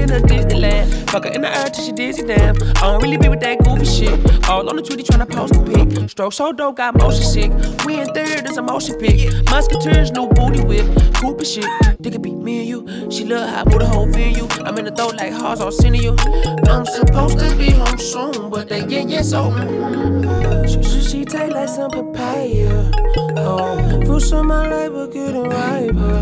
Fuck 1.10 1.24
her 1.26 1.32
in 1.32 1.41
the 1.41 1.50
air 1.50 1.65
till 1.69 1.84
she 1.84 1.91
dizzy 1.91 2.24
damn. 2.24 2.56
I 2.78 2.82
don't 2.82 3.02
really 3.02 3.17
be 3.17 3.30
with 3.30 3.39
that 3.39 3.58
goofy 3.63 3.86
shit. 3.86 4.48
All 4.48 4.69
on 4.69 4.76
the 4.76 4.84
Twitter 4.84 5.02
tryna 5.02 5.28
post 5.28 5.56
a 5.56 5.63
pic. 5.63 6.10
Stroke 6.10 6.34
so 6.34 6.52
dope, 6.52 6.78
got 6.78 6.95
motion 6.95 7.24
sick. 7.24 7.52
We 7.84 8.00
in 8.00 8.08
third, 8.13 8.45
it's 8.45 8.58
a 8.58 8.62
motion 8.62 8.95
pic. 9.00 9.34
Musketeers, 9.45 10.12
new 10.12 10.28
booty 10.28 10.62
whip. 10.62 10.86
Cooper 11.15 11.45
shit. 11.45 11.65
They 12.00 12.12
could 12.12 12.22
be 12.22 12.32
me 12.49 12.59
and 12.59 12.67
you. 12.67 13.12
She 13.12 13.25
look 13.25 13.47
hot, 13.47 13.67
put 13.67 13.81
a 13.81 13.85
whole 13.85 14.07
venue. 14.07 14.47
I'm 14.65 14.77
in 14.77 14.85
the 14.85 14.91
throat 14.91 15.15
like 15.15 15.33
hearts 15.33 15.62
all 15.62 15.71
sending 15.71 16.03
you. 16.03 16.15
I'm 16.67 16.85
supposed 16.85 17.38
to 17.39 17.55
be 17.55 17.69
home 17.71 17.99
soon, 17.99 18.49
but 18.49 18.69
they 18.69 18.85
get 18.85 19.09
yeah 19.09 19.21
so. 19.21 19.51
mm. 19.51 20.67
She, 20.71 20.79
she, 20.89 20.99
she 21.09 21.23
like 21.25 21.69
some 21.69 21.91
papaya. 21.91 22.91
Oh, 23.38 23.77
fruits 24.05 24.31
on 24.31 24.47
my 24.47 24.89
but 24.89 25.12
getting 25.13 25.49
riper. 25.57 26.17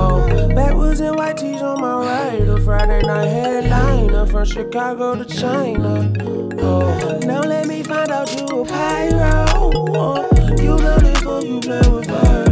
Oh, 0.00 0.48
backwards 0.54 1.00
and 1.00 1.16
white 1.16 1.36
tees 1.38 1.62
on 1.62 1.80
my 1.80 1.94
right. 2.08 2.48
A 2.48 2.60
Friday 2.60 3.02
night 3.02 3.26
headliner 3.26 4.26
from 4.26 4.44
Chicago 4.44 5.14
to 5.14 5.24
China. 5.24 6.12
Oh, 6.58 7.18
now 7.24 7.40
let 7.40 7.66
me 7.66 7.82
find 7.82 8.10
out 8.10 8.28
you 8.36 8.46
a 8.60 8.64
pyro. 8.66 9.70
Oh, 10.02 10.28
you 10.62 10.76
love 10.76 11.04
it 11.04 11.46
you 11.46 11.60
play 11.60 11.88
with 11.90 12.06
fire. 12.06 12.43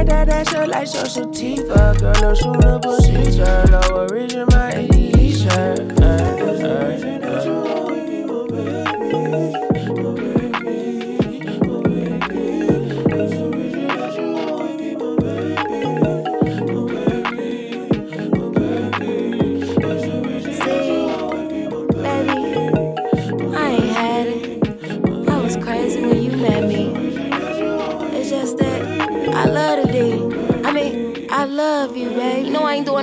Like 0.00 0.08
that, 0.08 0.28
that's 0.28 0.52
your 0.52 0.66
like 0.66 0.94
your 0.94 1.04
sativa. 1.04 1.94
Girl, 2.00 2.14
no 2.22 2.34
shooter, 2.34 2.62
sooner 2.62 2.78
procedure. 2.78 3.64
Lower 3.70 4.06
region, 4.08 4.46
my 4.50 4.80
leisure. 4.86 5.76
Uh, 6.00 6.56
See, 6.56 7.04
uh, 7.04 7.26
uh, 7.26 7.29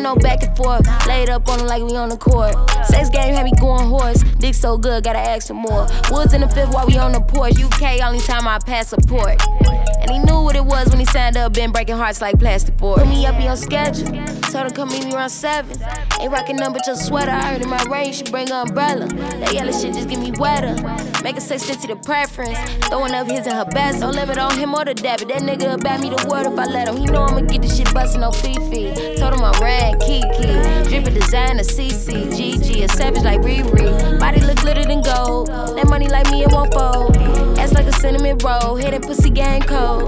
no 0.08 0.15
back 0.15 0.41
and 0.43 0.56
forth. 0.56 0.86
Laid 1.06 1.30
up 1.30 1.50
on 1.50 1.60
it 1.60 1.63
like 1.63 1.84
we 1.84 1.96
on 1.96 2.10
the 2.10 2.17
court. 2.17 2.56
Sex 2.86 3.10
game 3.10 3.34
had 3.34 3.43
me 3.43 3.52
going 3.60 3.88
horse. 3.88 4.24
Dick 4.39 4.56
so 4.56 4.78
good, 4.78 5.04
gotta 5.04 5.20
ask 5.20 5.48
for 5.48 5.54
more. 5.54 5.88
Woods 6.10 6.34
in 6.34 6.41
the 6.41 6.50
fifth 6.50 6.74
while 6.74 6.88
we 6.88 6.98
on 6.98 7.12
the 7.12 7.20
porch. 7.20 7.60
UK, 7.62 8.02
only 8.02 8.20
time 8.20 8.48
I 8.48 8.60
pass 8.60 8.88
support. 8.88 9.41
And 10.00 10.10
he 10.10 10.20
knew 10.20 10.41
what 10.41 10.56
it 10.56 10.63
was 10.63 10.89
when 10.89 11.00
he 11.00 11.06
signed 11.06 11.36
up, 11.36 11.54
been 11.54 11.72
breaking 11.72 11.98
hearts 11.98 12.22
like 12.22 12.39
plastic 12.39 12.78
board. 12.78 13.00
Put 13.00 13.10
me 13.10 13.26
up 13.26 13.36
in 13.36 13.41
your 13.41 13.58
schedule. 13.58 14.37
Told 14.52 14.64
her 14.64 14.70
come 14.70 14.90
meet 14.90 15.06
me 15.06 15.14
around 15.14 15.30
seven. 15.30 15.78
Ain't 16.22 16.32
rocking 16.32 16.56
nothing 16.56 16.74
but 16.74 16.88
your 16.88 16.96
sweater. 16.96 17.32
I 17.32 17.54
heard 17.54 17.62
in 17.62 17.70
my 17.70 17.84
rain, 17.84 18.14
she 18.14 18.24
bring 18.24 18.50
an 18.50 18.68
umbrella. 18.68 19.08
That 19.08 19.54
yellow 19.54 19.72
shit 19.74 19.94
just 19.94 20.08
get 20.08 20.20
me 20.20 20.32
wetter. 20.32 20.76
Make 21.22 21.38
a 21.38 21.42
fit 21.42 21.60
to 21.60 21.88
the 21.88 21.98
preference. 21.98 22.58
Throwing 22.88 23.14
up 23.14 23.28
his 23.28 23.46
and 23.46 23.54
her 23.56 23.66
best. 23.66 24.00
Don't 24.00 24.16
limit 24.16 24.38
on 24.38 24.58
him 24.58 24.74
or 24.74 24.86
the 24.86 24.94
dab. 24.94 25.20
But 25.20 25.28
that 25.30 25.42
nigga 25.42 25.74
about 25.74 26.00
me 26.00 26.10
the 26.10 26.28
word 26.30 26.48
if 26.48 26.58
I 26.58 26.66
let 26.66 26.88
him. 26.88 26.96
He 26.98 27.06
know 27.06 27.24
I'ma 27.24 27.42
get 27.42 27.62
this 27.62 27.76
shit 27.76 27.94
bustin' 27.94 28.24
on 28.24 28.32
Fifi. 28.32 28.94
Told 29.18 29.34
him 29.34 29.44
I 29.44 29.52
ran 29.60 30.00
Kiki. 30.00 30.48
Drippin' 30.90 31.14
designer 31.14 31.64
CC. 31.64 32.32
GG. 32.32 32.84
A 32.84 32.88
savage 32.88 33.24
like 33.24 33.42
Riri. 33.42 34.20
Body 34.20 34.40
look 34.42 34.58
glitter 34.62 34.86
than 34.86 35.02
gold. 35.02 35.48
That 35.48 35.88
money 35.90 36.08
like 36.08 36.32
me, 36.32 36.44
it 36.44 36.52
won't 36.52 36.74
fold. 36.74 37.18
Ass 37.60 37.74
like 37.74 37.88
a 37.88 37.94
cinnamon 37.94 38.38
roll. 38.38 38.76
Hit 38.76 38.92
that 38.92 39.02
pussy 39.02 39.30
gang 39.30 39.62
code. 39.62 40.08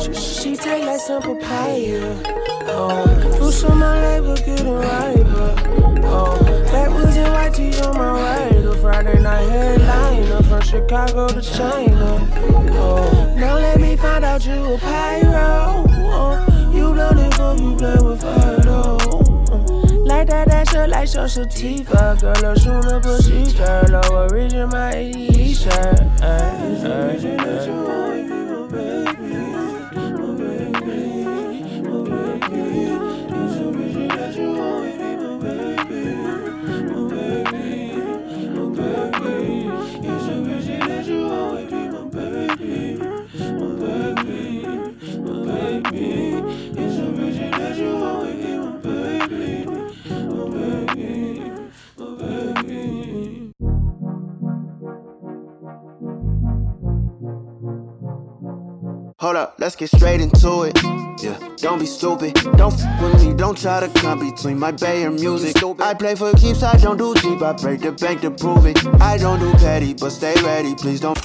She, 0.00 0.12
she 0.14 0.56
take 0.56 0.84
like 0.84 1.00
some 1.00 1.22
papaya. 1.22 2.41
Oh, 2.68 3.36
fruits 3.36 3.64
on 3.64 3.78
my 3.78 4.00
right, 4.00 4.20
but 4.20 4.44
getting 4.44 4.70
riper. 4.70 5.54
Oh, 6.04 6.38
backwoods 6.70 7.16
and 7.16 7.32
white 7.32 7.54
tees 7.54 7.80
on 7.80 7.96
my 7.96 8.10
right. 8.10 8.64
A 8.64 8.76
Friday 8.76 9.20
night 9.20 9.48
headliner 9.48 10.42
from 10.42 10.60
Chicago 10.60 11.28
to 11.28 11.40
China. 11.42 12.28
Oh, 12.74 13.34
now 13.36 13.56
let 13.56 13.80
me 13.80 13.96
find 13.96 14.24
out 14.24 14.44
you 14.46 14.74
a 14.74 14.78
pyro. 14.78 15.84
Oh, 15.88 16.70
you 16.72 16.94
done 16.94 17.18
it 17.18 17.34
for 17.34 17.54
you 17.56 17.76
play 17.76 17.96
with 18.00 18.20
fire 18.20 18.60
though. 18.60 18.98
Like 20.04 20.28
that, 20.28 20.48
that's 20.48 20.72
your 20.72 20.86
like 20.86 21.12
your 21.14 21.28
sativa. 21.28 22.16
Girl, 22.20 22.34
look 22.42 22.58
sooner 22.58 23.00
procedure. 23.00 23.84
Lower 23.88 24.28
region, 24.28 24.68
my 24.68 24.94
ADE 24.94 25.56
shirt. 25.56 26.00
Uh, 26.20 26.26
uh, 26.84 27.16
uh. 27.28 28.11
Hold 59.32 59.44
up, 59.44 59.54
let's 59.58 59.76
get 59.76 59.88
straight 59.88 60.20
into 60.20 60.64
it. 60.64 60.78
Yeah, 61.22 61.38
don't 61.56 61.78
be 61.78 61.86
stupid. 61.86 62.34
Don't 62.58 62.74
f 62.74 63.00
with 63.00 63.24
me, 63.24 63.32
don't 63.32 63.56
try 63.56 63.80
to 63.80 63.88
come 63.98 64.18
between 64.18 64.58
my 64.58 64.72
bay 64.72 65.04
and 65.04 65.14
music. 65.14 65.56
I 65.80 65.94
play 65.94 66.14
for 66.14 66.34
keeps, 66.34 66.62
I 66.62 66.76
don't 66.76 66.98
do 66.98 67.14
cheap. 67.14 67.40
I 67.40 67.54
break 67.54 67.80
the 67.80 67.92
bank 67.92 68.20
to 68.20 68.30
prove 68.30 68.66
it. 68.66 68.76
I 69.00 69.16
don't 69.16 69.40
do 69.40 69.50
petty, 69.54 69.94
but 69.94 70.10
stay 70.10 70.34
ready, 70.42 70.74
please 70.74 71.00
don't. 71.00 71.18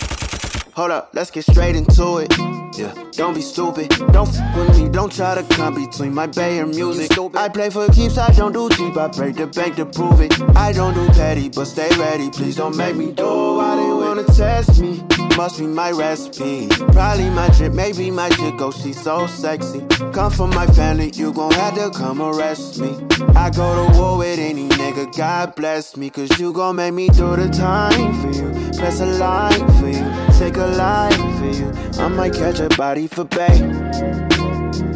Hold 0.74 0.92
up, 0.92 1.10
let's 1.16 1.32
get 1.32 1.44
straight 1.44 1.76
into 1.76 2.20
it. 2.20 2.57
Yeah, 2.78 2.94
don't 3.14 3.34
be 3.34 3.42
stupid. 3.42 3.90
Don't 4.12 4.30
f 4.30 4.56
with 4.56 4.78
me, 4.78 4.88
don't 4.88 5.12
try 5.12 5.34
to 5.34 5.44
come 5.56 5.74
between 5.74 6.14
my 6.14 6.28
bay 6.28 6.60
and 6.60 6.70
music. 6.70 7.12
I 7.34 7.50
play 7.50 7.72
for 7.72 7.88
keeps, 7.88 8.20
I 8.20 8.32
don't 8.32 8.54
do 8.54 8.70
cheap. 8.70 8.96
I 8.96 9.08
break 9.08 9.36
the 9.36 9.48
bank 9.48 9.78
to 9.78 9.86
prove 9.88 10.22
it. 10.22 10.40
I 10.56 10.74
don't 10.74 10.94
do 10.94 11.08
petty, 11.10 11.50
but 11.50 11.66
stay 11.66 11.90
ready, 11.98 12.30
please 12.30 12.56
don't 12.56 12.78
make 12.78 12.96
me 12.96 13.14
do 13.14 13.24
it. 13.24 13.58
why 13.58 13.76
they 13.78 13.92
wanna 13.92 14.24
test 14.26 14.80
me 14.80 15.04
must 15.38 15.60
be 15.60 15.68
my 15.68 15.92
recipe. 15.92 16.68
Probably 16.68 17.30
my 17.30 17.48
drip, 17.50 17.74
maybe 17.74 18.10
my 18.10 18.30
chick, 18.30 18.56
oh, 18.60 18.72
she's 18.72 19.00
so 19.02 19.28
sexy. 19.28 19.86
Come 20.12 20.32
from 20.32 20.50
my 20.50 20.66
family, 20.68 21.12
you 21.14 21.32
gon' 21.32 21.52
have 21.52 21.76
to 21.76 21.92
come 21.92 22.22
arrest 22.22 22.80
me. 22.80 22.98
I 23.36 23.52
go 23.52 23.68
to 23.76 23.98
war 23.98 24.18
with 24.18 24.40
any 24.40 24.68
nigga, 24.68 25.16
God 25.16 25.56
bless 25.56 25.96
me, 25.96 26.10
cause 26.10 26.40
you 26.40 26.52
gon' 26.52 26.76
make 26.78 26.94
me 26.94 27.08
do 27.10 27.36
the 27.36 27.50
time 27.50 28.14
for 28.22 28.32
you. 28.32 28.50
Press 28.80 29.00
a 29.00 29.06
line 29.06 29.68
for 29.80 29.90
you, 29.90 30.07
take 30.38 30.58
a 30.58 30.68
line 30.68 31.12
for 31.40 31.50
you. 31.50 31.72
I 32.00 32.08
might 32.08 32.34
catch 32.34 32.60
a 32.60 32.70
body 32.78 33.08
for 33.08 33.24
bay. 33.24 33.58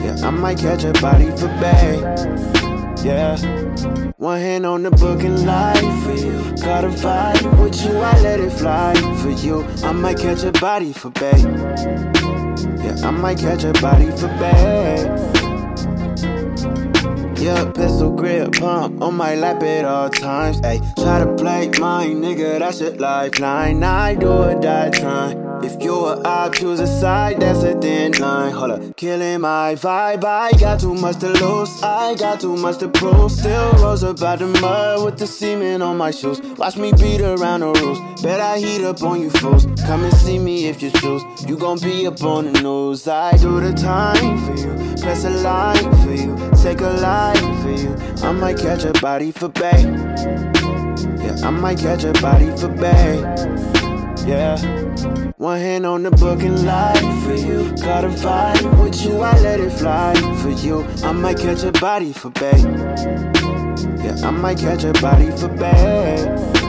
Yeah, 0.03 0.15
I 0.23 0.29
might 0.29 0.59
catch 0.59 0.83
a 0.83 0.93
body 1.01 1.31
for 1.31 1.47
bay. 1.59 1.99
Yeah. 3.03 3.37
One 4.17 4.39
hand 4.39 4.67
on 4.67 4.83
the 4.83 4.91
book 4.91 5.23
and 5.23 5.43
life 5.45 6.03
for 6.03 6.13
you. 6.13 6.55
Got 6.63 6.85
a 6.85 6.91
fight 6.91 7.41
with 7.59 7.83
you, 7.83 7.97
I 7.97 8.19
let 8.21 8.39
it 8.39 8.51
fly 8.51 8.93
for 9.21 9.31
you. 9.31 9.63
I 9.83 9.91
might 9.91 10.19
catch 10.19 10.43
a 10.43 10.51
body 10.51 10.93
for 10.93 11.09
bay. 11.09 11.41
Yeah, 12.83 12.95
I 13.03 13.09
might 13.09 13.39
catch 13.39 13.63
a 13.63 13.73
body 13.81 14.11
for 14.11 14.27
bay. 14.37 15.50
Yeah, 17.41 17.71
pistol 17.71 18.11
grip 18.11 18.51
pump 18.59 19.01
on 19.01 19.15
my 19.15 19.33
lap 19.33 19.63
at 19.63 19.83
all 19.83 20.11
times. 20.11 20.59
Hey, 20.59 20.79
try 20.95 21.25
to 21.25 21.33
play 21.33 21.69
my 21.79 22.05
nigga, 22.05 22.59
that's 22.59 22.81
a 22.81 22.91
lifeline. 22.91 23.81
I 23.81 24.13
do 24.13 24.29
or 24.29 24.53
die 24.61 24.91
trying. 24.91 25.39
If 25.63 25.81
you 25.83 25.95
or 25.95 26.21
I 26.25 26.49
choose 26.49 26.79
a 26.79 26.85
side, 26.85 27.39
that's 27.39 27.63
a 27.63 27.73
thin 27.79 28.11
line. 28.19 28.51
Hold 28.51 28.71
up, 28.71 28.95
killing 28.95 29.41
my 29.41 29.73
vibe. 29.73 30.23
I 30.23 30.51
got 30.59 30.81
too 30.81 30.93
much 30.93 31.17
to 31.21 31.29
lose. 31.29 31.81
I 31.81 32.13
got 32.13 32.41
too 32.41 32.55
much 32.55 32.77
to 32.77 32.89
prove. 32.89 33.31
Still 33.31 33.71
rose 33.73 34.03
up 34.03 34.21
out 34.21 34.37
the 34.37 34.45
mud 34.45 35.03
with 35.03 35.17
the 35.17 35.25
semen 35.25 35.81
on 35.81 35.97
my 35.97 36.11
shoes. 36.11 36.39
Watch 36.59 36.77
me 36.77 36.91
beat 36.91 37.21
around 37.21 37.61
the 37.61 37.71
rules. 37.73 38.21
Bet 38.21 38.39
I 38.39 38.59
heat 38.59 38.83
up 38.83 39.01
on 39.01 39.19
you 39.19 39.31
fools. 39.31 39.65
Come 39.87 40.03
and 40.03 40.13
see 40.13 40.37
me 40.37 40.67
if 40.67 40.83
you 40.83 40.91
choose. 40.91 41.23
You 41.47 41.57
gon' 41.57 41.79
be 41.79 42.05
up 42.05 42.21
on 42.21 42.53
the 42.53 42.61
news. 42.61 43.07
I 43.07 43.35
do 43.37 43.59
the 43.59 43.73
time 43.73 44.37
for 44.45 44.55
you. 44.61 44.95
Press 45.01 45.23
a 45.23 45.31
line 45.31 45.95
for 46.03 46.13
you. 46.13 46.50
Take 46.61 46.81
a 46.81 46.89
life 46.89 47.39
for 47.63 47.71
you. 47.71 47.95
I 48.23 48.31
might 48.31 48.57
catch 48.59 48.83
a 48.83 48.93
body 49.01 49.31
for 49.31 49.49
bay. 49.49 49.81
Yeah, 49.81 51.35
I 51.43 51.49
might 51.49 51.79
catch 51.79 52.03
a 52.03 52.13
body 52.21 52.55
for 52.55 52.67
bay. 52.67 53.19
Yeah. 54.27 54.61
One 55.37 55.57
hand 55.57 55.87
on 55.87 56.03
the 56.03 56.11
book 56.11 56.43
and 56.43 56.63
for 57.23 57.33
you. 57.33 57.75
Got 57.77 58.05
a 58.05 58.11
fight 58.11 58.63
with 58.79 59.03
you, 59.03 59.21
I 59.21 59.39
let 59.39 59.59
it 59.59 59.71
fly 59.71 60.13
for 60.43 60.51
you. 60.51 60.83
I 61.03 61.11
might 61.11 61.39
catch 61.39 61.63
a 61.63 61.71
body 61.71 62.13
for 62.13 62.29
bay. 62.29 62.59
Yeah, 64.03 64.21
I 64.23 64.29
might 64.29 64.59
catch 64.59 64.83
a 64.83 64.93
body 65.01 65.31
for 65.31 65.47
bay. 65.47 66.60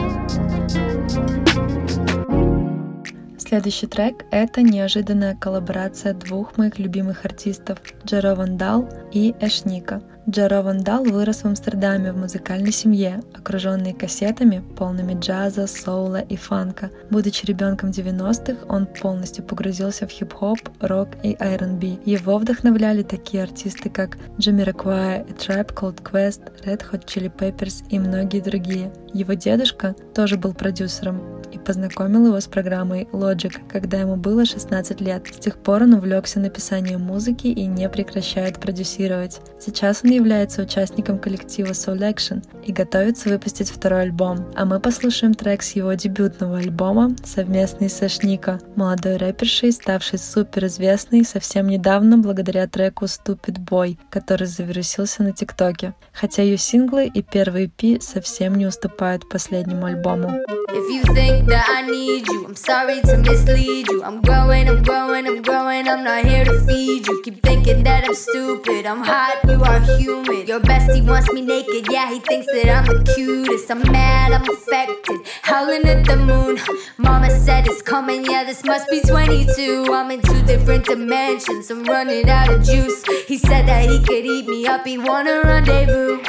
Следующий 3.53 3.85
трек— 3.85 4.25
это 4.31 4.63
неожиданная 4.63 5.35
коллаборация 5.35 6.15
двух 6.15 6.57
моих 6.57 6.79
любимых 6.79 7.23
артистов 7.23 7.77
Джеро 8.03 8.33
Вандал 8.33 8.89
и 9.11 9.35
Эшника— 9.39 10.01
Джаро 10.29 10.61
Вандал 10.61 11.03
вырос 11.03 11.41
в 11.41 11.45
Амстердаме 11.45 12.13
в 12.13 12.17
музыкальной 12.17 12.71
семье, 12.71 13.21
окруженной 13.33 13.91
кассетами, 13.91 14.63
полными 14.77 15.19
джаза, 15.19 15.67
соула 15.67 16.21
и 16.21 16.37
фанка. 16.37 16.91
Будучи 17.09 17.45
ребенком 17.45 17.89
90-х, 17.89 18.65
он 18.69 18.85
полностью 18.85 19.43
погрузился 19.43 20.07
в 20.07 20.11
хип-хоп, 20.11 20.59
рок 20.79 21.09
и 21.23 21.35
R&B. 21.37 21.99
Его 22.05 22.37
вдохновляли 22.37 23.03
такие 23.03 23.43
артисты, 23.43 23.89
как 23.89 24.17
Jamiroquai, 24.37 25.27
A 25.29 25.33
Tribe 25.37 25.73
Called 25.73 26.01
Quest, 26.01 26.41
Red 26.63 26.83
Hot 26.89 27.05
Chili 27.05 27.29
Peppers 27.29 27.83
и 27.89 27.99
многие 27.99 28.39
другие. 28.39 28.93
Его 29.13 29.33
дедушка 29.33 29.93
тоже 30.15 30.37
был 30.37 30.53
продюсером 30.53 31.42
и 31.53 31.59
познакомил 31.59 32.27
его 32.27 32.39
с 32.39 32.47
программой 32.47 33.07
Logic, 33.11 33.53
когда 33.69 33.99
ему 33.99 34.15
было 34.15 34.45
16 34.45 35.01
лет. 35.01 35.27
С 35.27 35.37
тех 35.37 35.57
пор 35.57 35.83
он 35.83 35.93
увлекся 35.93 36.39
написанием 36.39 37.01
музыки 37.01 37.47
и 37.47 37.65
не 37.65 37.87
прекращает 37.89 38.59
продюсировать. 38.59 39.39
Сейчас 39.59 40.01
он 40.03 40.11
является 40.11 40.61
участником 40.61 41.19
коллектива 41.19 41.69
Soul 41.69 41.99
Action 41.99 42.43
и 42.65 42.71
готовится 42.71 43.29
выпустить 43.29 43.69
второй 43.69 44.03
альбом. 44.03 44.45
А 44.55 44.65
мы 44.65 44.79
послушаем 44.79 45.33
трек 45.33 45.61
с 45.61 45.71
его 45.71 45.93
дебютного 45.93 46.57
альбома 46.57 47.15
совместный 47.23 47.89
с 47.89 48.01
Эшника, 48.01 48.59
молодой 48.75 49.17
рэпершей, 49.17 49.71
ставшей 49.71 50.19
суперизвестной 50.19 51.23
совсем 51.23 51.67
недавно 51.67 52.17
благодаря 52.17 52.67
треку 52.67 53.05
Stupid 53.05 53.59
Boy, 53.63 53.97
который 54.09 54.47
завирусился 54.47 55.23
на 55.23 55.31
ТикТоке. 55.31 55.93
Хотя 56.11 56.43
ее 56.43 56.57
синглы 56.57 57.07
и 57.07 57.21
первый 57.21 57.65
EP 57.67 58.01
совсем 58.01 58.55
не 58.55 58.65
уступают 58.65 59.29
последнему 59.29 59.85
альбому. 59.85 60.29
If 60.73 60.89
you 60.89 61.03
think 61.13 61.42
that 61.47 61.65
I 61.69 61.81
need 61.81 62.27
you, 62.27 62.45
I'm 62.45 62.55
sorry 62.55 63.01
to 63.01 63.17
mislead 63.17 63.87
you. 63.89 64.03
I'm 64.03 64.21
growing, 64.21 64.69
I'm 64.69 64.83
growing, 64.83 65.27
I'm 65.27 65.41
growing, 65.41 65.87
I'm 65.87 66.03
not 66.03 66.25
here 66.25 66.45
to 66.45 66.59
feed 66.65 67.07
you. 67.07 67.21
Keep 67.23 67.43
thinking 67.43 67.83
that 67.83 68.05
I'm 68.05 68.13
stupid, 68.13 68.85
I'm 68.85 69.03
hot, 69.03 69.39
you 69.47 69.61
are 69.63 69.79
human. 69.97 70.47
Your 70.47 70.59
bestie 70.59 71.05
wants 71.05 71.31
me 71.31 71.41
naked, 71.41 71.91
yeah, 71.91 72.11
he 72.11 72.19
thinks 72.19 72.47
that 72.47 72.69
I'm 72.69 72.85
the 72.85 73.13
cutest. 73.13 73.69
I'm 73.71 73.81
mad, 73.91 74.31
I'm 74.31 74.49
affected, 74.49 75.21
howling 75.41 75.85
at 75.85 76.05
the 76.05 76.17
moon. 76.17 76.59
Mama 76.97 77.29
said 77.29 77.67
it's 77.67 77.81
coming, 77.81 78.25
yeah, 78.25 78.43
this 78.43 78.63
must 78.63 78.89
be 78.89 79.01
22. 79.01 79.87
I'm 79.91 80.11
in 80.11 80.21
two 80.21 80.41
different 80.43 80.85
dimensions, 80.85 81.69
I'm 81.71 81.83
running 81.83 82.29
out 82.29 82.49
of 82.49 82.63
juice. 82.63 83.03
He 83.27 83.37
said 83.37 83.67
that 83.67 83.89
he 83.89 83.99
could 84.03 84.25
eat 84.25 84.47
me 84.47 84.65
up, 84.67 84.85
he 84.85 84.97
want 84.97 85.27
a 85.27 85.41
rendezvous. 85.45 86.21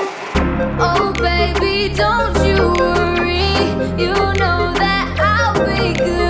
Oh, 0.78 1.12
baby, 1.16 1.94
don't 1.94 2.36
you 2.46 2.72
worry, 2.78 3.48
you 4.00 4.12
know 4.14 4.72
that 4.74 5.03
I'll 5.54 5.66
be 5.66 5.94
good. 5.94 6.23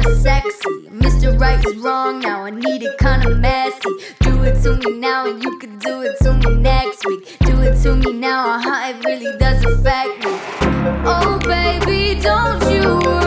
Kinda 0.00 0.16
sexy. 0.16 0.88
Mr. 0.90 1.38
Right 1.38 1.64
is 1.64 1.76
wrong 1.76 2.20
now, 2.20 2.44
I 2.44 2.50
need 2.50 2.82
it 2.82 2.98
kinda 2.98 3.30
messy. 3.34 3.92
Do 4.20 4.42
it 4.44 4.62
to 4.62 4.76
me 4.76 4.98
now, 4.98 5.26
and 5.26 5.42
you 5.42 5.58
could 5.58 5.78
do 5.78 6.02
it 6.02 6.16
to 6.22 6.32
me 6.34 6.54
next 6.56 7.06
week. 7.06 7.36
Do 7.40 7.60
it 7.60 7.80
to 7.82 7.96
me 7.96 8.12
now, 8.12 8.54
uh 8.54 8.62
huh, 8.62 8.90
it 8.90 9.04
really 9.04 9.36
does 9.38 9.64
affect 9.64 10.24
me. 10.24 10.32
Oh, 11.04 11.38
baby, 11.44 12.20
don't 12.20 12.62
you 12.72 12.98
worry. 12.98 13.19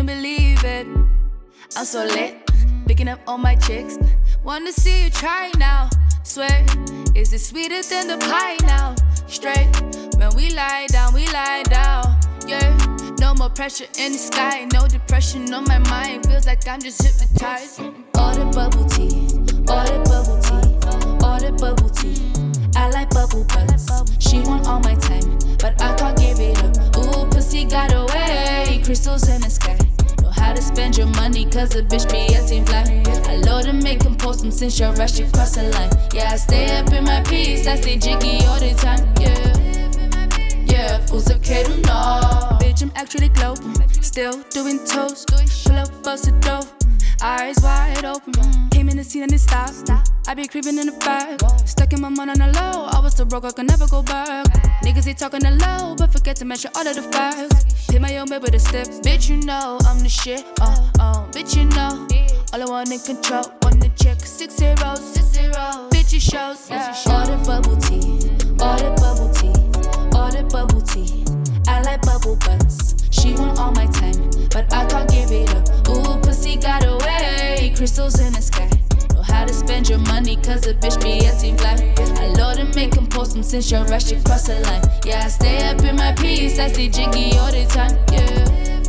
Couldn't 0.00 0.16
believe 0.16 0.64
it. 0.64 0.86
I'm 1.76 1.84
so 1.84 2.04
lit, 2.04 2.34
picking 2.86 3.08
up 3.08 3.20
all 3.26 3.36
my 3.36 3.54
chicks. 3.54 3.98
Wanna 4.42 4.72
see 4.72 5.04
you 5.04 5.10
try 5.10 5.50
now. 5.58 5.90
Swear, 6.22 6.64
is 7.14 7.32
it 7.34 7.40
sweeter 7.40 7.82
than 7.82 8.08
the 8.08 8.16
pie 8.16 8.56
now? 8.66 8.94
Straight, 9.26 9.68
when 10.16 10.34
we 10.36 10.54
lie 10.54 10.86
down, 10.88 11.12
we 11.12 11.26
lie 11.28 11.62
down. 11.64 12.18
Yeah, 12.46 12.74
no 13.18 13.34
more 13.34 13.50
pressure 13.50 13.88
in 13.98 14.12
the 14.12 14.18
sky, 14.18 14.66
no 14.72 14.86
depression 14.88 15.52
on 15.52 15.64
my 15.64 15.78
mind. 15.78 16.26
Feels 16.26 16.46
like 16.46 16.66
I'm 16.66 16.80
just 16.80 17.02
hypnotized. 17.02 17.80
All 18.14 18.34
the 18.34 18.46
bubble 18.46 18.86
tea, 18.86 19.28
all 19.68 19.84
the 19.84 20.00
bubble 20.08 20.40
tea, 20.40 21.26
all 21.26 21.38
the 21.38 21.52
bubble 21.52 21.90
tea. 21.90 22.32
I 22.74 22.88
like 22.90 23.10
bubble 23.10 23.44
butts. 23.44 23.90
She 24.18 24.40
want 24.40 24.66
all 24.66 24.80
my 24.80 24.94
time, 24.94 25.38
but 25.58 25.80
I 25.82 25.94
can't 25.96 26.16
give 26.18 26.40
it 26.40 26.58
up. 26.62 26.96
Ooh, 26.96 27.26
pussy 27.26 27.64
got 27.66 27.92
away, 27.92 28.80
crystals 28.82 29.28
in 29.28 29.42
the 29.42 29.50
sky. 29.50 29.76
How 30.40 30.54
to 30.54 30.62
spend 30.62 30.96
your 30.96 31.06
money, 31.08 31.44
cause 31.44 31.76
a 31.76 31.82
bitch 31.82 32.10
be 32.10 32.34
acting 32.34 32.64
fly. 32.64 33.02
I 33.30 33.36
load 33.36 33.66
to 33.66 33.72
make 33.72 34.00
them 34.00 34.16
post 34.16 34.40
them 34.40 34.50
since 34.50 34.80
your 34.80 34.92
rush, 34.94 35.18
you 35.20 35.26
cross 35.30 35.54
the 35.54 35.64
line. 35.64 35.90
Yeah, 36.12 36.32
I 36.32 36.36
stay 36.36 36.76
up 36.78 36.92
in 36.92 37.04
my 37.04 37.22
piece, 37.22 37.66
I 37.66 37.76
stay 37.76 37.98
jiggy 37.98 38.44
all 38.46 38.58
the 38.58 38.74
time. 38.74 39.04
Yeah. 39.20 39.60
Yeah, 40.64 41.06
fools 41.06 41.30
okay 41.30 41.62
to 41.64 41.76
know. 41.82 42.58
Bitch, 42.60 42.82
I'm 42.82 42.92
actually 42.94 43.28
glowing. 43.28 43.74
Still 44.02 44.42
doing 44.50 44.78
toes. 44.86 45.26
Pull 45.26 45.76
up, 45.76 46.02
bust 46.02 46.28
a 46.28 46.32
dough. 46.40 46.66
Eyes 47.22 47.56
wide 47.62 48.04
open. 48.04 48.32
Came 48.70 48.88
in 48.88 48.96
the 48.96 49.04
scene 49.04 49.22
and 49.22 49.32
it 49.32 49.38
stopped. 49.38 49.90
I 50.26 50.34
be 50.34 50.46
creeping 50.46 50.78
in 50.78 50.86
the 50.86 50.92
back. 50.92 51.40
Stuck 51.66 51.92
in 51.92 52.00
my 52.00 52.08
mind 52.08 52.30
on 52.30 52.38
the 52.38 52.46
low. 52.46 52.86
I 52.86 53.00
was 53.00 53.14
so 53.14 53.24
broke, 53.24 53.44
I 53.44 53.52
could 53.52 53.66
never 53.66 53.86
go 53.86 54.02
back. 54.02 54.46
Niggas, 54.82 55.04
they 55.04 55.14
talking 55.14 55.40
the 55.40 55.50
low, 55.50 55.94
but 55.96 56.12
forget 56.12 56.36
to 56.36 56.44
mention 56.44 56.70
all 56.74 56.86
of 56.86 56.94
the 56.94 57.02
facts. 57.02 57.90
Hit 57.90 58.00
my 58.00 58.16
own 58.18 58.28
bill 58.28 58.40
with 58.40 58.54
a 58.54 58.58
step. 58.58 58.86
Bitch, 59.04 59.28
you 59.28 59.36
know 59.42 59.78
I'm 59.86 60.00
the 60.00 60.08
shit. 60.08 60.44
Oh, 60.60 60.90
oh, 61.00 61.28
bitch, 61.32 61.56
you 61.56 61.64
know. 61.66 62.06
All 62.52 62.62
I 62.62 62.64
want 62.64 62.90
in 62.90 63.00
control. 63.00 63.44
Want 63.62 63.80
the 63.80 63.90
check, 64.02 64.20
six 64.20 64.56
zeros. 64.56 65.00
Six 65.14 65.26
zeros. 65.26 65.90
Bitch, 65.90 66.14
it 66.14 66.22
shows. 66.22 66.70
All 67.06 67.26
the 67.26 67.36
bubble 67.44 67.76
tea. 67.76 68.30
All 68.60 68.76
the 68.78 68.90
bubble 69.00 69.32
tea 69.34 69.60
all 70.20 70.30
the 70.30 70.42
bubble 70.44 70.82
tea. 70.82 71.24
I 71.66 71.82
like 71.82 72.02
bubble 72.02 72.36
butts. 72.36 72.94
She 73.20 73.34
want 73.34 73.58
all 73.58 73.70
my 73.72 73.84
time, 73.84 74.30
but 74.48 74.72
I 74.72 74.86
can't 74.86 75.10
give 75.10 75.30
it 75.30 75.54
up. 75.54 75.68
Ooh, 75.90 76.18
pussy 76.22 76.56
got 76.56 76.86
away. 76.86 77.70
Crystals 77.76 78.18
in 78.18 78.32
the 78.32 78.40
sky. 78.40 78.70
Know 79.12 79.20
how 79.20 79.44
to 79.44 79.52
spend 79.52 79.90
your 79.90 79.98
money, 79.98 80.36
cause 80.36 80.66
a 80.66 80.72
bitch 80.72 81.02
be 81.02 81.26
a 81.26 81.36
team 81.38 81.58
fly. 81.58 81.76
I 82.16 82.28
love 82.28 82.56
and 82.56 82.74
make 82.74 82.92
them 82.92 83.06
post 83.06 83.34
them 83.34 83.42
since 83.42 83.70
your 83.70 83.84
rush, 83.84 84.10
you 84.10 84.22
cross 84.22 84.46
the 84.46 84.60
line. 84.60 84.82
Yeah, 85.04 85.24
I 85.26 85.28
stay 85.28 85.68
up 85.68 85.82
in 85.84 85.96
my 85.96 86.12
piece, 86.12 86.58
I 86.58 86.68
stay 86.68 86.88
jiggy 86.88 87.36
all 87.36 87.52
the 87.52 87.66
time. 87.66 87.94
Yeah, 88.10 88.79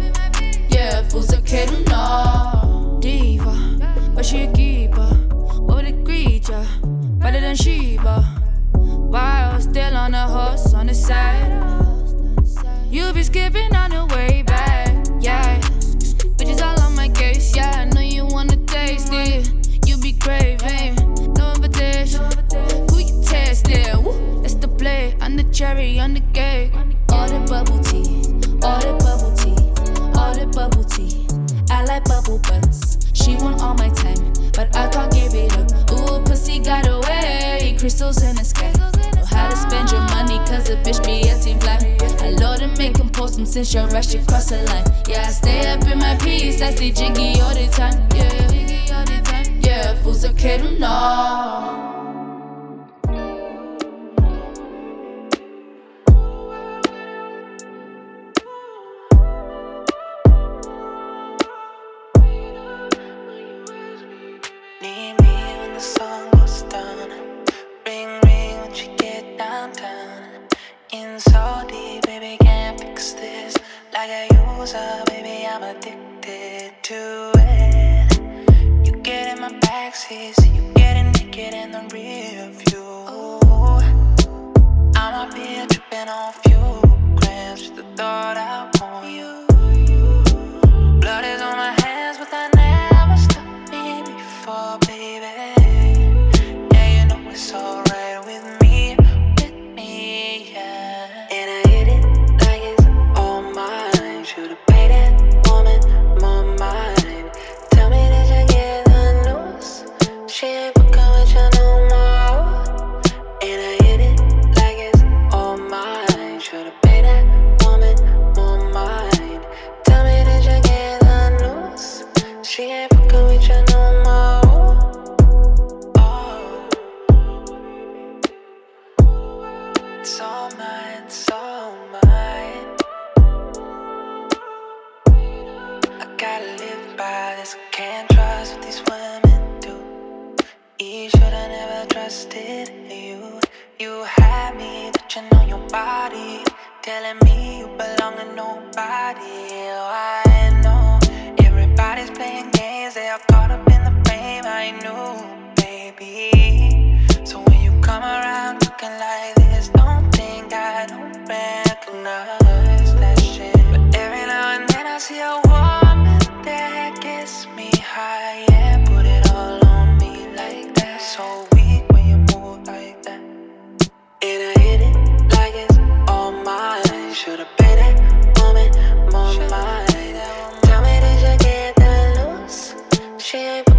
She 183.31 183.37
ain't 183.37 183.70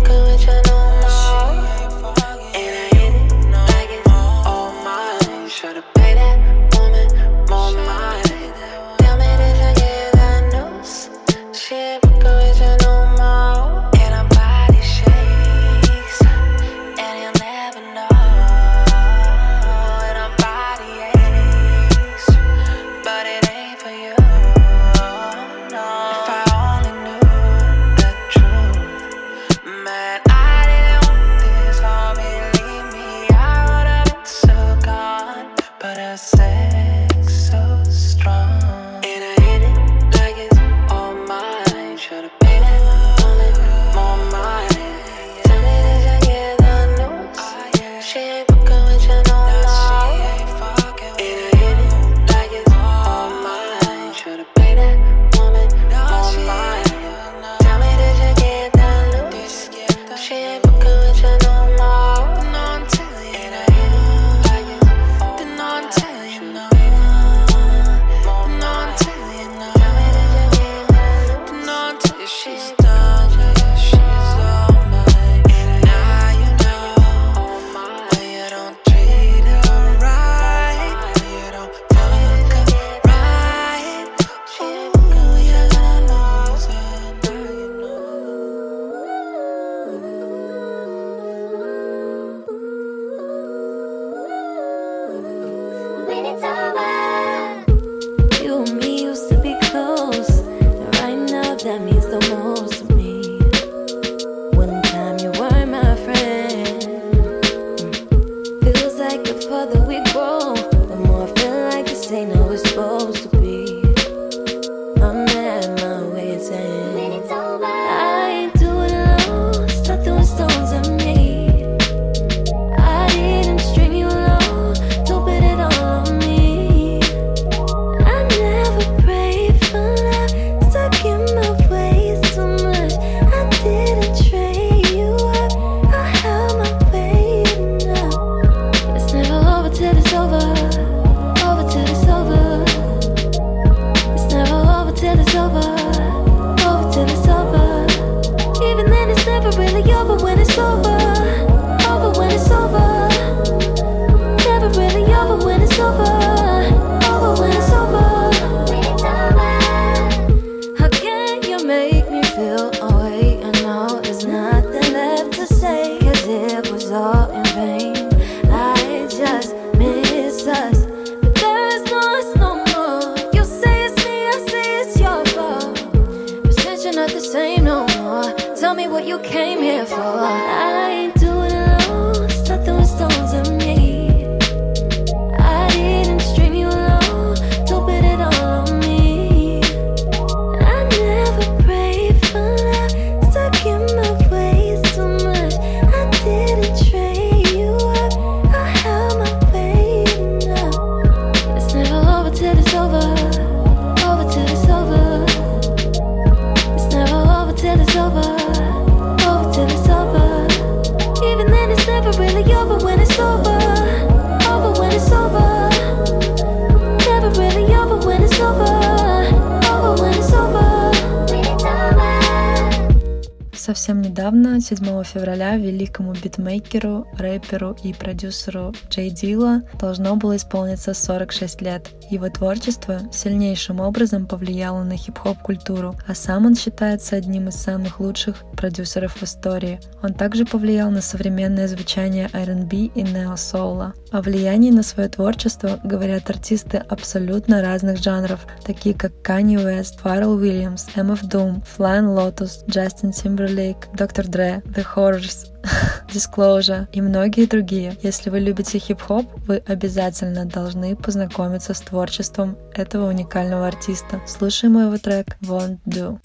совсем 223.83 224.01
недавно, 224.01 224.61
7 224.61 225.03
февраля, 225.03 225.57
великому 225.57 226.13
битмейкеру, 226.13 227.05
рэперу 227.19 227.77
и 227.83 227.93
продюсеру 227.93 228.73
Джей 228.89 229.11
Дила 229.11 229.63
должно 229.81 230.15
было 230.15 230.37
исполниться 230.37 230.95
46 230.95 231.63
лет. 231.63 231.89
Его 232.09 232.29
творчество 232.29 233.01
сильнейшим 233.11 233.81
образом 233.81 234.27
повлияло 234.27 234.85
на 234.85 234.97
хип-хоп-культуру, 234.97 235.97
а 236.07 236.15
сам 236.15 236.47
он 236.47 236.55
считается 236.55 237.17
одним 237.17 237.49
из 237.49 237.57
самых 237.57 237.99
лучших 237.99 238.45
продюсеров 238.57 239.17
в 239.17 239.25
истории. 239.25 239.81
Он 240.01 240.15
также 240.15 240.45
повлиял 240.45 240.89
на 240.93 241.01
современное 241.01 241.67
звучание 241.67 242.29
R&B 242.33 242.77
и 242.95 243.03
нео-соула. 243.03 243.95
О 244.13 244.23
влиянии 244.23 244.71
на 244.71 244.83
свое 244.83 245.09
творчество 245.09 245.81
говорят 245.83 246.31
артисты 246.31 246.77
абсолютно 246.77 247.63
разных 247.63 247.99
жанров, 247.99 248.47
такие 248.63 248.95
как 248.95 249.13
Kanye 249.25 249.57
West, 249.57 249.95
Pharrell 250.05 250.39
Williams, 250.39 250.87
MF 250.95 251.23
Doom, 251.23 251.65
Flying 251.77 252.15
Lotus, 252.15 252.65
Justin 252.69 253.11
Timberlake, 253.11 253.72
Dr. 253.95 254.29
Dre, 254.29 254.63
The 254.65 254.87
Horrors, 254.95 255.49
Disclosure 256.13 256.87
и 256.93 257.01
многие 257.01 257.47
другие. 257.47 257.97
Если 258.03 258.31
вы 258.31 258.41
любите 258.41 258.79
хип-хоп, 258.79 259.27
вы 259.47 259.63
обязательно 259.67 260.45
должны 260.45 260.97
познакомиться 260.97 261.75
с 261.75 261.81
творчеством 261.81 262.57
этого 262.75 263.09
уникального 263.09 263.67
артиста. 263.67 264.21
Слушаем 264.27 264.79
его 264.79 264.99
трек 264.99 265.37
Won't 265.43 265.79
Do. 265.87 266.19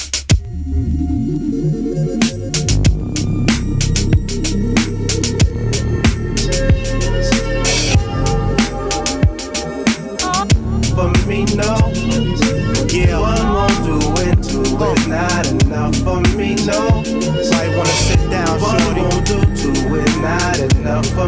For 0.47 1.16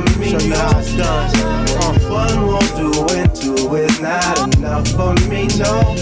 for 0.08 0.20
me, 0.20 0.30
Show 0.30 0.40
you 0.40 0.50
no. 0.50 0.56
how 0.58 0.80
it's 0.80 0.96
done. 0.96 1.36
Uh. 1.36 2.10
One 2.10 2.48
won't 2.48 2.76
do 2.76 2.92
it, 3.16 3.36
two 3.36 3.76
is 3.76 4.00
not 4.02 4.56
enough 4.58 4.88
for 4.90 5.14
me, 5.30 5.48
no. 5.58 5.96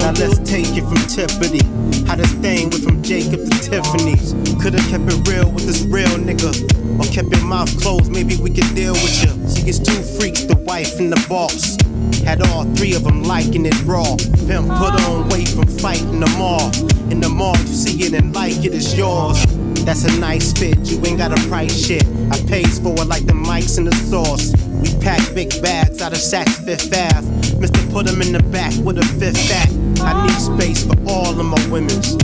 Now 0.00 0.12
let's 0.12 0.38
take 0.48 0.66
it 0.76 0.82
from 0.84 0.96
Tiffany. 1.08 1.60
How 2.06 2.14
this 2.16 2.32
thing 2.34 2.70
went 2.70 2.84
from 2.84 3.02
Jacob 3.02 3.40
to 3.44 3.58
Tiffany's. 3.58 4.32
Could've 4.62 4.80
kept 4.88 5.04
it 5.06 5.28
real 5.28 5.50
with 5.50 5.66
this 5.66 5.82
real 5.82 6.08
nigga. 6.18 6.52
Or 7.00 7.04
kept 7.12 7.28
your 7.34 7.44
mouth 7.44 7.70
closed, 7.82 8.10
maybe 8.10 8.36
we 8.36 8.50
could 8.50 8.72
deal 8.74 8.92
with 8.94 9.22
you. 9.24 9.30
She 9.54 9.62
gets 9.64 9.78
two 9.78 10.00
freaks, 10.18 10.44
the 10.44 10.56
wife 10.56 10.98
and 10.98 11.12
the 11.12 11.26
boss. 11.28 11.76
Had 12.24 12.42
all 12.42 12.64
three 12.74 12.94
of 12.94 13.04
them 13.04 13.22
liking 13.24 13.66
it 13.66 13.74
raw. 13.84 14.16
Pimp 14.46 14.68
put 14.68 14.94
on 15.06 15.28
weight 15.28 15.48
from 15.48 15.66
fighting 15.66 16.20
them 16.20 16.40
all. 16.40 16.70
In 17.10 17.20
the 17.20 17.28
mall, 17.28 17.56
you 17.58 17.66
see 17.66 18.02
it 18.04 18.14
and 18.14 18.34
like 18.34 18.64
it, 18.64 18.74
it's 18.74 18.96
yours. 18.96 19.44
That's 19.86 20.02
a 20.02 20.18
nice 20.18 20.52
fit, 20.52 20.76
you 20.90 21.00
ain't 21.06 21.18
got 21.18 21.30
a 21.30 21.40
price 21.48 21.86
shit. 21.86 22.04
I 22.32 22.40
pays 22.48 22.80
for 22.80 22.92
it 22.94 23.06
like 23.06 23.24
the 23.24 23.34
mics 23.34 23.78
and 23.78 23.86
the 23.86 23.94
sauce. 23.94 24.52
We 24.82 24.90
pack 25.00 25.22
big 25.32 25.62
bags 25.62 26.02
out 26.02 26.10
of 26.10 26.18
Saks 26.18 26.58
Fifth 26.64 26.92
Ave. 26.92 27.24
Mr. 27.62 27.92
Put 27.92 28.08
'em 28.08 28.20
in 28.20 28.32
the 28.32 28.42
back 28.50 28.74
with 28.82 28.98
a 28.98 29.04
fifth 29.20 29.38
fat. 29.46 29.70
I 30.02 30.26
need 30.26 30.40
space 30.40 30.82
for 30.82 30.96
all 31.06 31.38
of 31.38 31.46
my 31.46 31.64
women's. 31.68 32.14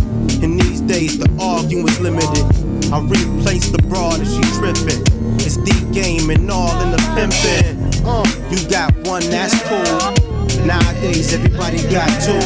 In 0.43 0.57
these 0.57 0.81
days, 0.81 1.19
the 1.19 1.31
arguing 1.39 1.85
was 1.85 2.01
limited. 2.01 2.45
I 2.93 2.99
replace 2.99 3.69
the 3.71 3.81
broad 3.87 4.21
if 4.21 4.29
she 4.29 4.43
trippin'. 4.59 5.01
It's 5.39 5.57
the 5.57 5.77
game 5.93 6.31
and 6.31 6.51
all 6.51 6.75
in 6.83 6.91
the 6.91 7.03
pimpin'. 7.15 7.79
Uh, 8.05 8.27
you 8.51 8.59
got 8.69 8.91
one, 9.07 9.23
that's 9.31 9.55
cool. 9.71 10.67
Nowadays, 10.67 11.33
everybody 11.33 11.79
got 11.89 12.11
two. 12.27 12.43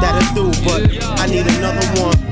That'll 0.00 0.34
do, 0.34 0.46
but 0.64 0.88
I 1.20 1.26
need 1.26 1.46
another 1.46 1.86
one. 2.00 2.27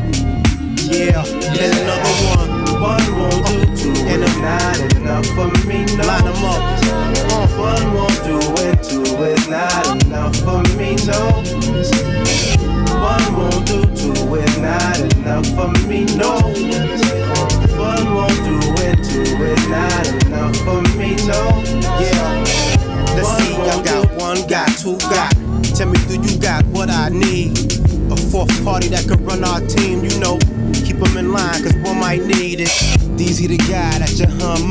Yeah, 0.88 1.24
and 1.26 1.74
another 1.80 2.14
one. 2.36 2.80
One 2.80 3.18
won't 3.18 3.76
do, 3.76 3.92
two 3.92 4.06
And 4.06 4.22
a- 4.22 4.40
not 4.40 4.94
enough 4.94 5.26
for 5.34 5.48
me, 5.66 5.84
no. 5.96 6.35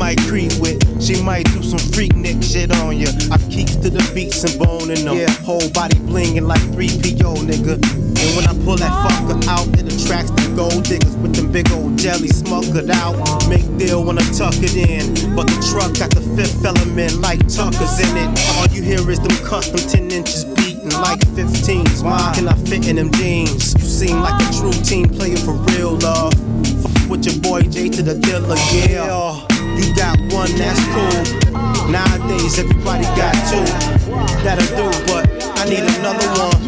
Might 0.06 0.22
creep 0.30 0.54
with. 0.62 0.78
She 1.02 1.20
might 1.20 1.50
do 1.50 1.64
some 1.64 1.82
Freaknik 1.90 2.38
shit 2.38 2.70
on 2.78 2.96
ya. 2.96 3.10
I 3.26 3.38
keeps 3.50 3.74
to 3.82 3.90
the 3.90 3.98
beats 4.14 4.44
and 4.44 4.54
boning 4.56 5.04
them. 5.04 5.16
Yeah, 5.16 5.28
whole 5.42 5.68
body 5.74 5.98
blinging 6.06 6.46
like 6.46 6.62
3PO, 6.78 7.42
nigga. 7.42 7.74
And 7.74 8.30
when 8.38 8.46
I 8.46 8.54
pull 8.62 8.76
that 8.76 8.94
fucker 9.02 9.34
out, 9.48 9.66
it 9.74 9.90
attracts 9.90 10.30
the 10.30 10.54
gold 10.54 10.84
diggers 10.84 11.16
with 11.16 11.34
them 11.34 11.50
big 11.50 11.72
old 11.72 11.98
jelly 11.98 12.28
smokered 12.28 12.88
out. 12.88 13.18
Make 13.48 13.66
deal 13.78 14.04
when 14.04 14.16
I 14.16 14.22
tuck 14.30 14.54
it 14.62 14.76
in. 14.78 15.34
But 15.34 15.50
the 15.50 15.58
truck 15.74 15.98
got 15.98 16.14
the 16.14 16.22
fifth 16.38 16.64
element 16.64 17.18
like 17.18 17.40
Tucker's 17.50 17.98
in 17.98 18.14
it. 18.14 18.30
All 18.54 18.70
you 18.70 18.86
hear 18.86 19.02
is 19.10 19.18
them 19.18 19.34
custom 19.42 19.82
10 19.82 20.12
inches 20.12 20.44
beating 20.54 20.94
like 21.02 21.18
15s. 21.34 22.04
Why 22.04 22.30
can 22.32 22.46
I 22.46 22.54
fit 22.70 22.86
in 22.86 22.94
them 22.94 23.10
jeans? 23.10 23.74
You 23.74 23.82
seem 23.82 24.20
like 24.20 24.38
a 24.38 24.52
true 24.54 24.70
team 24.86 25.08
player 25.08 25.36
for 25.36 25.58
real, 25.74 25.98
love. 25.98 26.32
Fuck 26.78 27.10
with 27.10 27.26
your 27.26 27.42
boy 27.42 27.62
J 27.62 27.88
to 27.88 28.02
the 28.04 28.14
dealer, 28.14 28.54
yeah. 28.70 29.35
You 29.76 29.94
got 29.94 30.18
one, 30.32 30.50
that's 30.56 30.80
cool. 30.94 31.90
Nowadays, 31.90 32.58
everybody 32.58 33.04
got 33.14 33.34
two. 33.50 33.64
That'll 34.42 34.66
do, 34.76 34.88
but 35.06 35.28
I 35.58 35.68
need 35.68 35.84
another 35.84 36.28
one. 36.40 36.60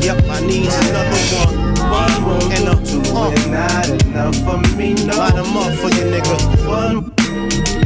Yep, 0.00 0.24
I 0.30 0.40
need 0.46 0.68
another 0.68 1.20
one. 1.38 1.74
One 1.90 2.24
won't 2.24 2.52
And 2.54 2.66
do, 2.66 2.72
a 2.72 3.02
two 3.02 3.32
is 3.32 3.46
not 3.48 3.88
enough 3.88 4.36
for 4.44 4.58
me, 4.76 4.94
no. 4.94 5.16
line 5.18 5.36
'em 5.36 5.56
up 5.56 5.72
for 5.74 5.90
you, 5.90 6.04
nigga. 6.12 6.36
One, 6.68 7.12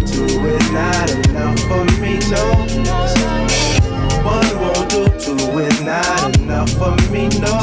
two 0.06 0.46
is 0.56 0.70
not 0.72 1.10
enough 1.10 1.58
for 1.68 1.84
me, 2.00 2.18
no. 2.30 2.42
One 4.24 4.50
won't 4.60 4.90
do, 4.90 5.04
two 5.18 5.58
is 5.60 5.80
not 5.82 6.36
enough 6.38 6.70
for 6.70 6.94
me, 7.12 7.28
no. 7.40 7.54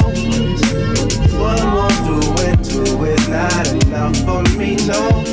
One 1.39 1.74
won't 1.76 1.99
do 2.07 2.18
it, 2.47 2.63
two 2.63 3.03
is 3.05 3.28
not 3.30 3.68
enough 3.68 4.18
for 4.26 4.43
me, 4.57 4.76
no. 4.88 5.24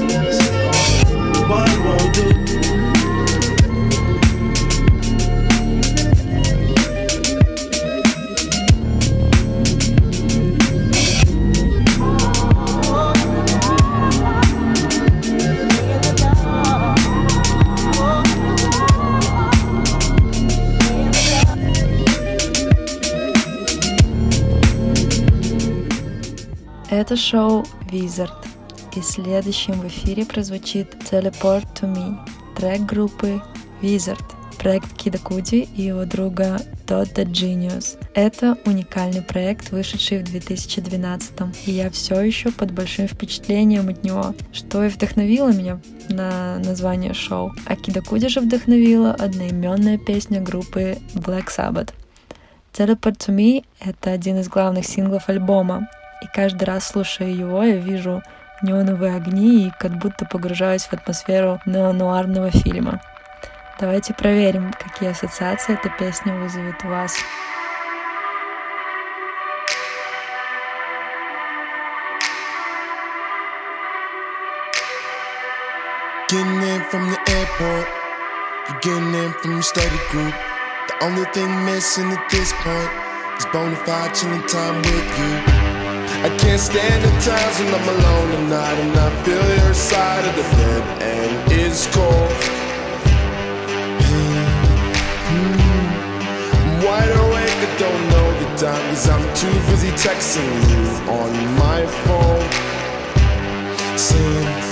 Это 26.92 27.16
шоу 27.16 27.64
Визард. 27.90 28.51
И 28.94 29.00
следующим 29.00 29.80
в 29.80 29.88
эфире 29.88 30.26
прозвучит 30.26 30.94
Teleport 31.10 31.66
to 31.80 31.90
Me, 31.90 32.18
трек 32.54 32.82
группы 32.82 33.40
Wizard, 33.80 34.22
проект 34.58 34.92
Кида 34.98 35.18
Куди 35.18 35.62
и 35.74 35.82
его 35.82 36.04
друга 36.04 36.60
Todd 36.86 37.14
the 37.14 37.24
Genius. 37.24 37.98
Это 38.12 38.58
уникальный 38.66 39.22
проект, 39.22 39.70
вышедший 39.70 40.18
в 40.18 40.24
2012 40.24 41.32
и 41.66 41.72
я 41.72 41.88
все 41.90 42.20
еще 42.20 42.52
под 42.52 42.72
большим 42.72 43.08
впечатлением 43.08 43.88
от 43.88 44.04
него, 44.04 44.34
что 44.52 44.84
и 44.84 44.88
вдохновило 44.88 45.50
меня 45.50 45.80
на 46.10 46.58
название 46.58 47.14
шоу. 47.14 47.52
А 47.64 47.76
Кида 47.76 48.02
Куди 48.02 48.28
же 48.28 48.40
вдохновила 48.40 49.12
одноименная 49.12 49.96
песня 49.96 50.42
группы 50.42 50.98
Black 51.14 51.46
Sabbath. 51.46 51.94
Teleport 52.74 53.16
to 53.16 53.34
Me— 53.34 53.64
это 53.80 54.10
один 54.10 54.38
из 54.38 54.48
главных 54.48 54.84
синглов 54.84 55.30
альбома, 55.30 55.88
и 56.22 56.26
каждый 56.26 56.64
раз 56.64 56.86
слушая 56.86 57.30
его, 57.30 57.62
я 57.62 57.76
вижу 57.76 58.22
неоновые 58.62 59.14
огни 59.14 59.66
и 59.66 59.72
как 59.78 59.92
будто 59.92 60.24
погружаюсь 60.24 60.84
в 60.84 60.92
атмосферу 60.92 61.60
неонуарного 61.66 62.50
фильма. 62.50 63.00
Давайте 63.78 64.14
проверим, 64.14 64.72
какие 64.72 65.10
ассоциации 65.10 65.74
эта 65.74 65.88
песня 65.88 66.34
вызовет 66.34 66.84
у 66.84 66.88
вас. 66.88 67.16
Getting 76.30 76.62
in 76.62 76.80
from 76.90 77.10
the 77.10 77.18
airport, 77.28 77.86
you 78.68 78.74
getting 78.80 79.14
in 79.14 79.32
from 79.42 79.52
your 79.52 79.62
study 79.62 79.98
group. 80.10 80.32
The 80.88 81.04
only 81.04 81.24
thing 81.34 81.64
missing 81.66 82.10
at 82.10 82.30
this 82.30 82.54
point 82.54 82.90
is 83.38 83.44
bona 83.52 83.76
fide 83.84 84.14
chilling 84.14 84.46
time 84.46 84.76
with 84.78 85.18
you. 85.18 85.61
I 86.24 86.28
can't 86.38 86.60
stand 86.60 87.02
the 87.02 87.10
times 87.20 87.58
when 87.58 87.74
I'm 87.74 87.88
alone 87.88 88.30
at 88.30 88.48
night 88.48 88.78
and 88.78 88.96
I 88.96 89.10
feel 89.24 89.64
your 89.64 89.74
side 89.74 90.24
of 90.24 90.36
the 90.36 90.42
bed 90.56 91.02
and 91.02 91.52
it's 91.52 91.86
cold. 91.92 92.30
Hmm. 94.06 94.46
I'm 96.54 96.78
wide 96.86 97.10
awake, 97.10 97.58
I 97.66 97.70
don't 97.76 98.04
know 98.10 98.28
the 98.38 98.46
time 98.56 98.84
cause 98.90 99.08
I'm 99.08 99.24
too 99.34 99.52
busy 99.68 99.90
texting 99.98 100.52
you 100.70 100.84
on 101.10 101.32
my 101.58 101.86
phone. 102.06 102.48
Saying, 103.98 104.71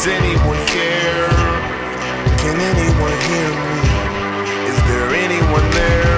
Does 0.00 0.08
anyone 0.08 0.56
care? 0.66 1.28
Can 2.38 2.58
anyone 2.58 3.16
hear 3.28 3.50
me? 3.50 4.70
Is 4.70 4.78
there 4.88 5.10
anyone 5.10 5.70
there? 5.72 6.09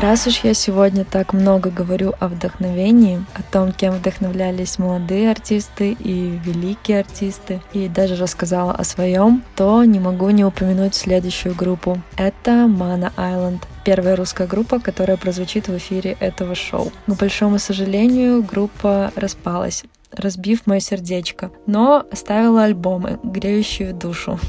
Раз 0.00 0.26
уж 0.26 0.44
я 0.44 0.54
сегодня 0.54 1.04
так 1.04 1.34
много 1.34 1.70
говорю 1.70 2.14
о 2.20 2.28
вдохновении, 2.28 3.22
о 3.34 3.42
том, 3.42 3.70
кем 3.70 3.92
вдохновлялись 3.92 4.78
молодые 4.78 5.30
артисты 5.30 5.92
и 5.92 6.40
великие 6.42 7.00
артисты, 7.00 7.60
и 7.74 7.86
даже 7.86 8.16
рассказала 8.16 8.72
о 8.72 8.82
своем, 8.82 9.44
то 9.56 9.84
не 9.84 10.00
могу 10.00 10.30
не 10.30 10.42
упомянуть 10.42 10.94
следующую 10.94 11.54
группу. 11.54 12.00
Это 12.16 12.50
Mana 12.66 13.12
Island, 13.14 13.60
первая 13.84 14.16
русская 14.16 14.46
группа, 14.46 14.80
которая 14.80 15.18
прозвучит 15.18 15.68
в 15.68 15.76
эфире 15.76 16.16
этого 16.18 16.54
шоу. 16.54 16.90
К 17.06 17.12
большому 17.12 17.58
сожалению, 17.58 18.42
группа 18.42 19.12
распалась 19.16 19.84
разбив 20.12 20.66
мое 20.66 20.80
сердечко, 20.80 21.52
но 21.66 22.04
оставила 22.10 22.64
альбомы, 22.64 23.20
греющие 23.22 23.92
душу 23.92 24.40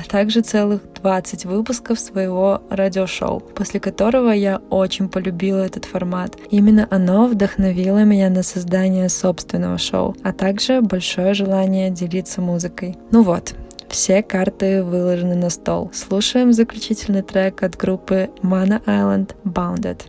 а 0.00 0.08
также 0.08 0.40
целых 0.40 0.80
20 1.02 1.44
выпусков 1.44 1.98
своего 1.98 2.62
радиошоу, 2.70 3.40
после 3.40 3.80
которого 3.80 4.30
я 4.30 4.60
очень 4.70 5.08
полюбила 5.08 5.60
этот 5.60 5.84
формат. 5.84 6.36
Именно 6.50 6.86
оно 6.90 7.26
вдохновило 7.26 8.04
меня 8.04 8.30
на 8.30 8.42
создание 8.42 9.08
собственного 9.08 9.78
шоу, 9.78 10.16
а 10.22 10.32
также 10.32 10.80
большое 10.80 11.34
желание 11.34 11.90
делиться 11.90 12.40
музыкой. 12.40 12.96
Ну 13.10 13.22
вот, 13.22 13.54
все 13.88 14.22
карты 14.22 14.82
выложены 14.82 15.34
на 15.34 15.50
стол. 15.50 15.90
Слушаем 15.92 16.52
заключительный 16.52 17.22
трек 17.22 17.62
от 17.62 17.76
группы 17.76 18.30
Mana 18.42 18.82
Island 18.86 19.34
Bounded. 19.44 20.00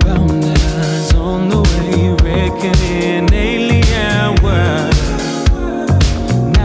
Bounded 0.00 1.14
on 1.14 1.48
the 1.48 1.60
way, 1.60 2.14
reckoning 2.22 3.32
alien 3.32 4.42
world. 4.42 5.03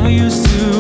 Used 0.10 0.44
to 0.46 0.79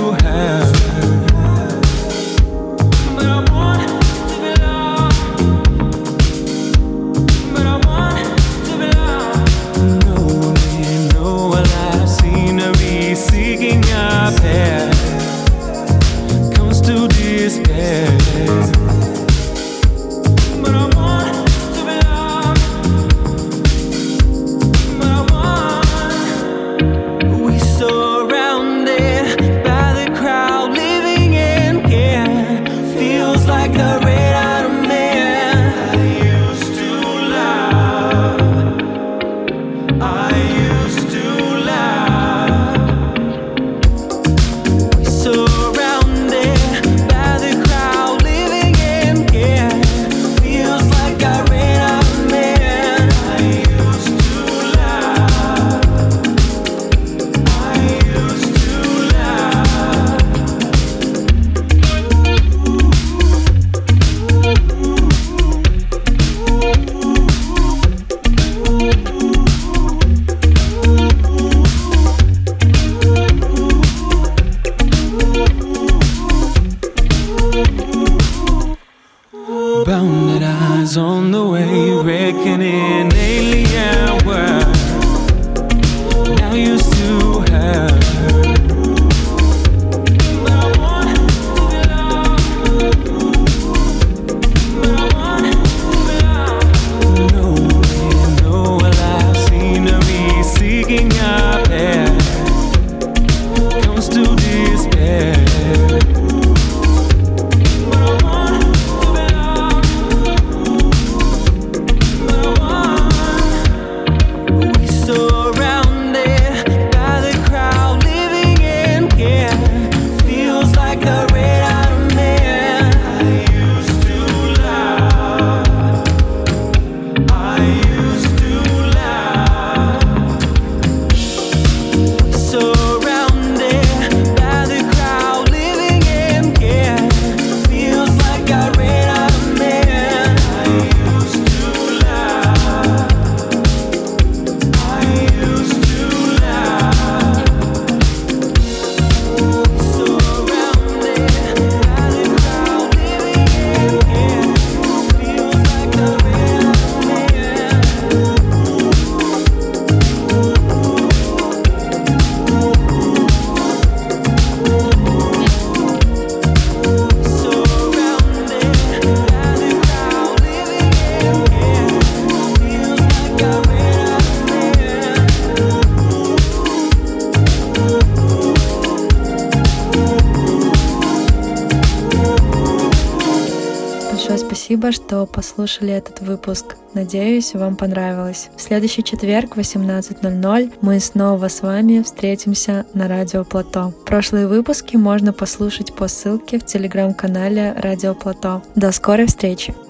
что 185.50 185.56
послушали 185.56 185.94
этот 185.94 186.22
выпуск. 186.22 186.76
Надеюсь, 186.94 187.54
вам 187.54 187.76
понравилось. 187.76 188.50
В 188.56 188.62
следующий 188.62 189.04
четверг 189.04 189.56
в 189.56 189.60
18.00 189.60 190.74
мы 190.82 191.00
снова 191.00 191.48
с 191.48 191.62
вами 191.62 192.02
встретимся 192.02 192.86
на 192.94 193.08
Радио 193.08 193.44
Плато. 193.44 193.92
Прошлые 194.06 194.48
выпуски 194.48 194.96
можно 194.98 195.34
послушать 195.34 195.94
по 195.96 196.08
ссылке 196.08 196.60
в 196.60 196.66
телеграм-канале 196.66 197.74
Радио 197.78 198.14
Плато. 198.16 198.62
До 198.76 198.92
скорой 198.92 199.26
встречи! 199.26 199.89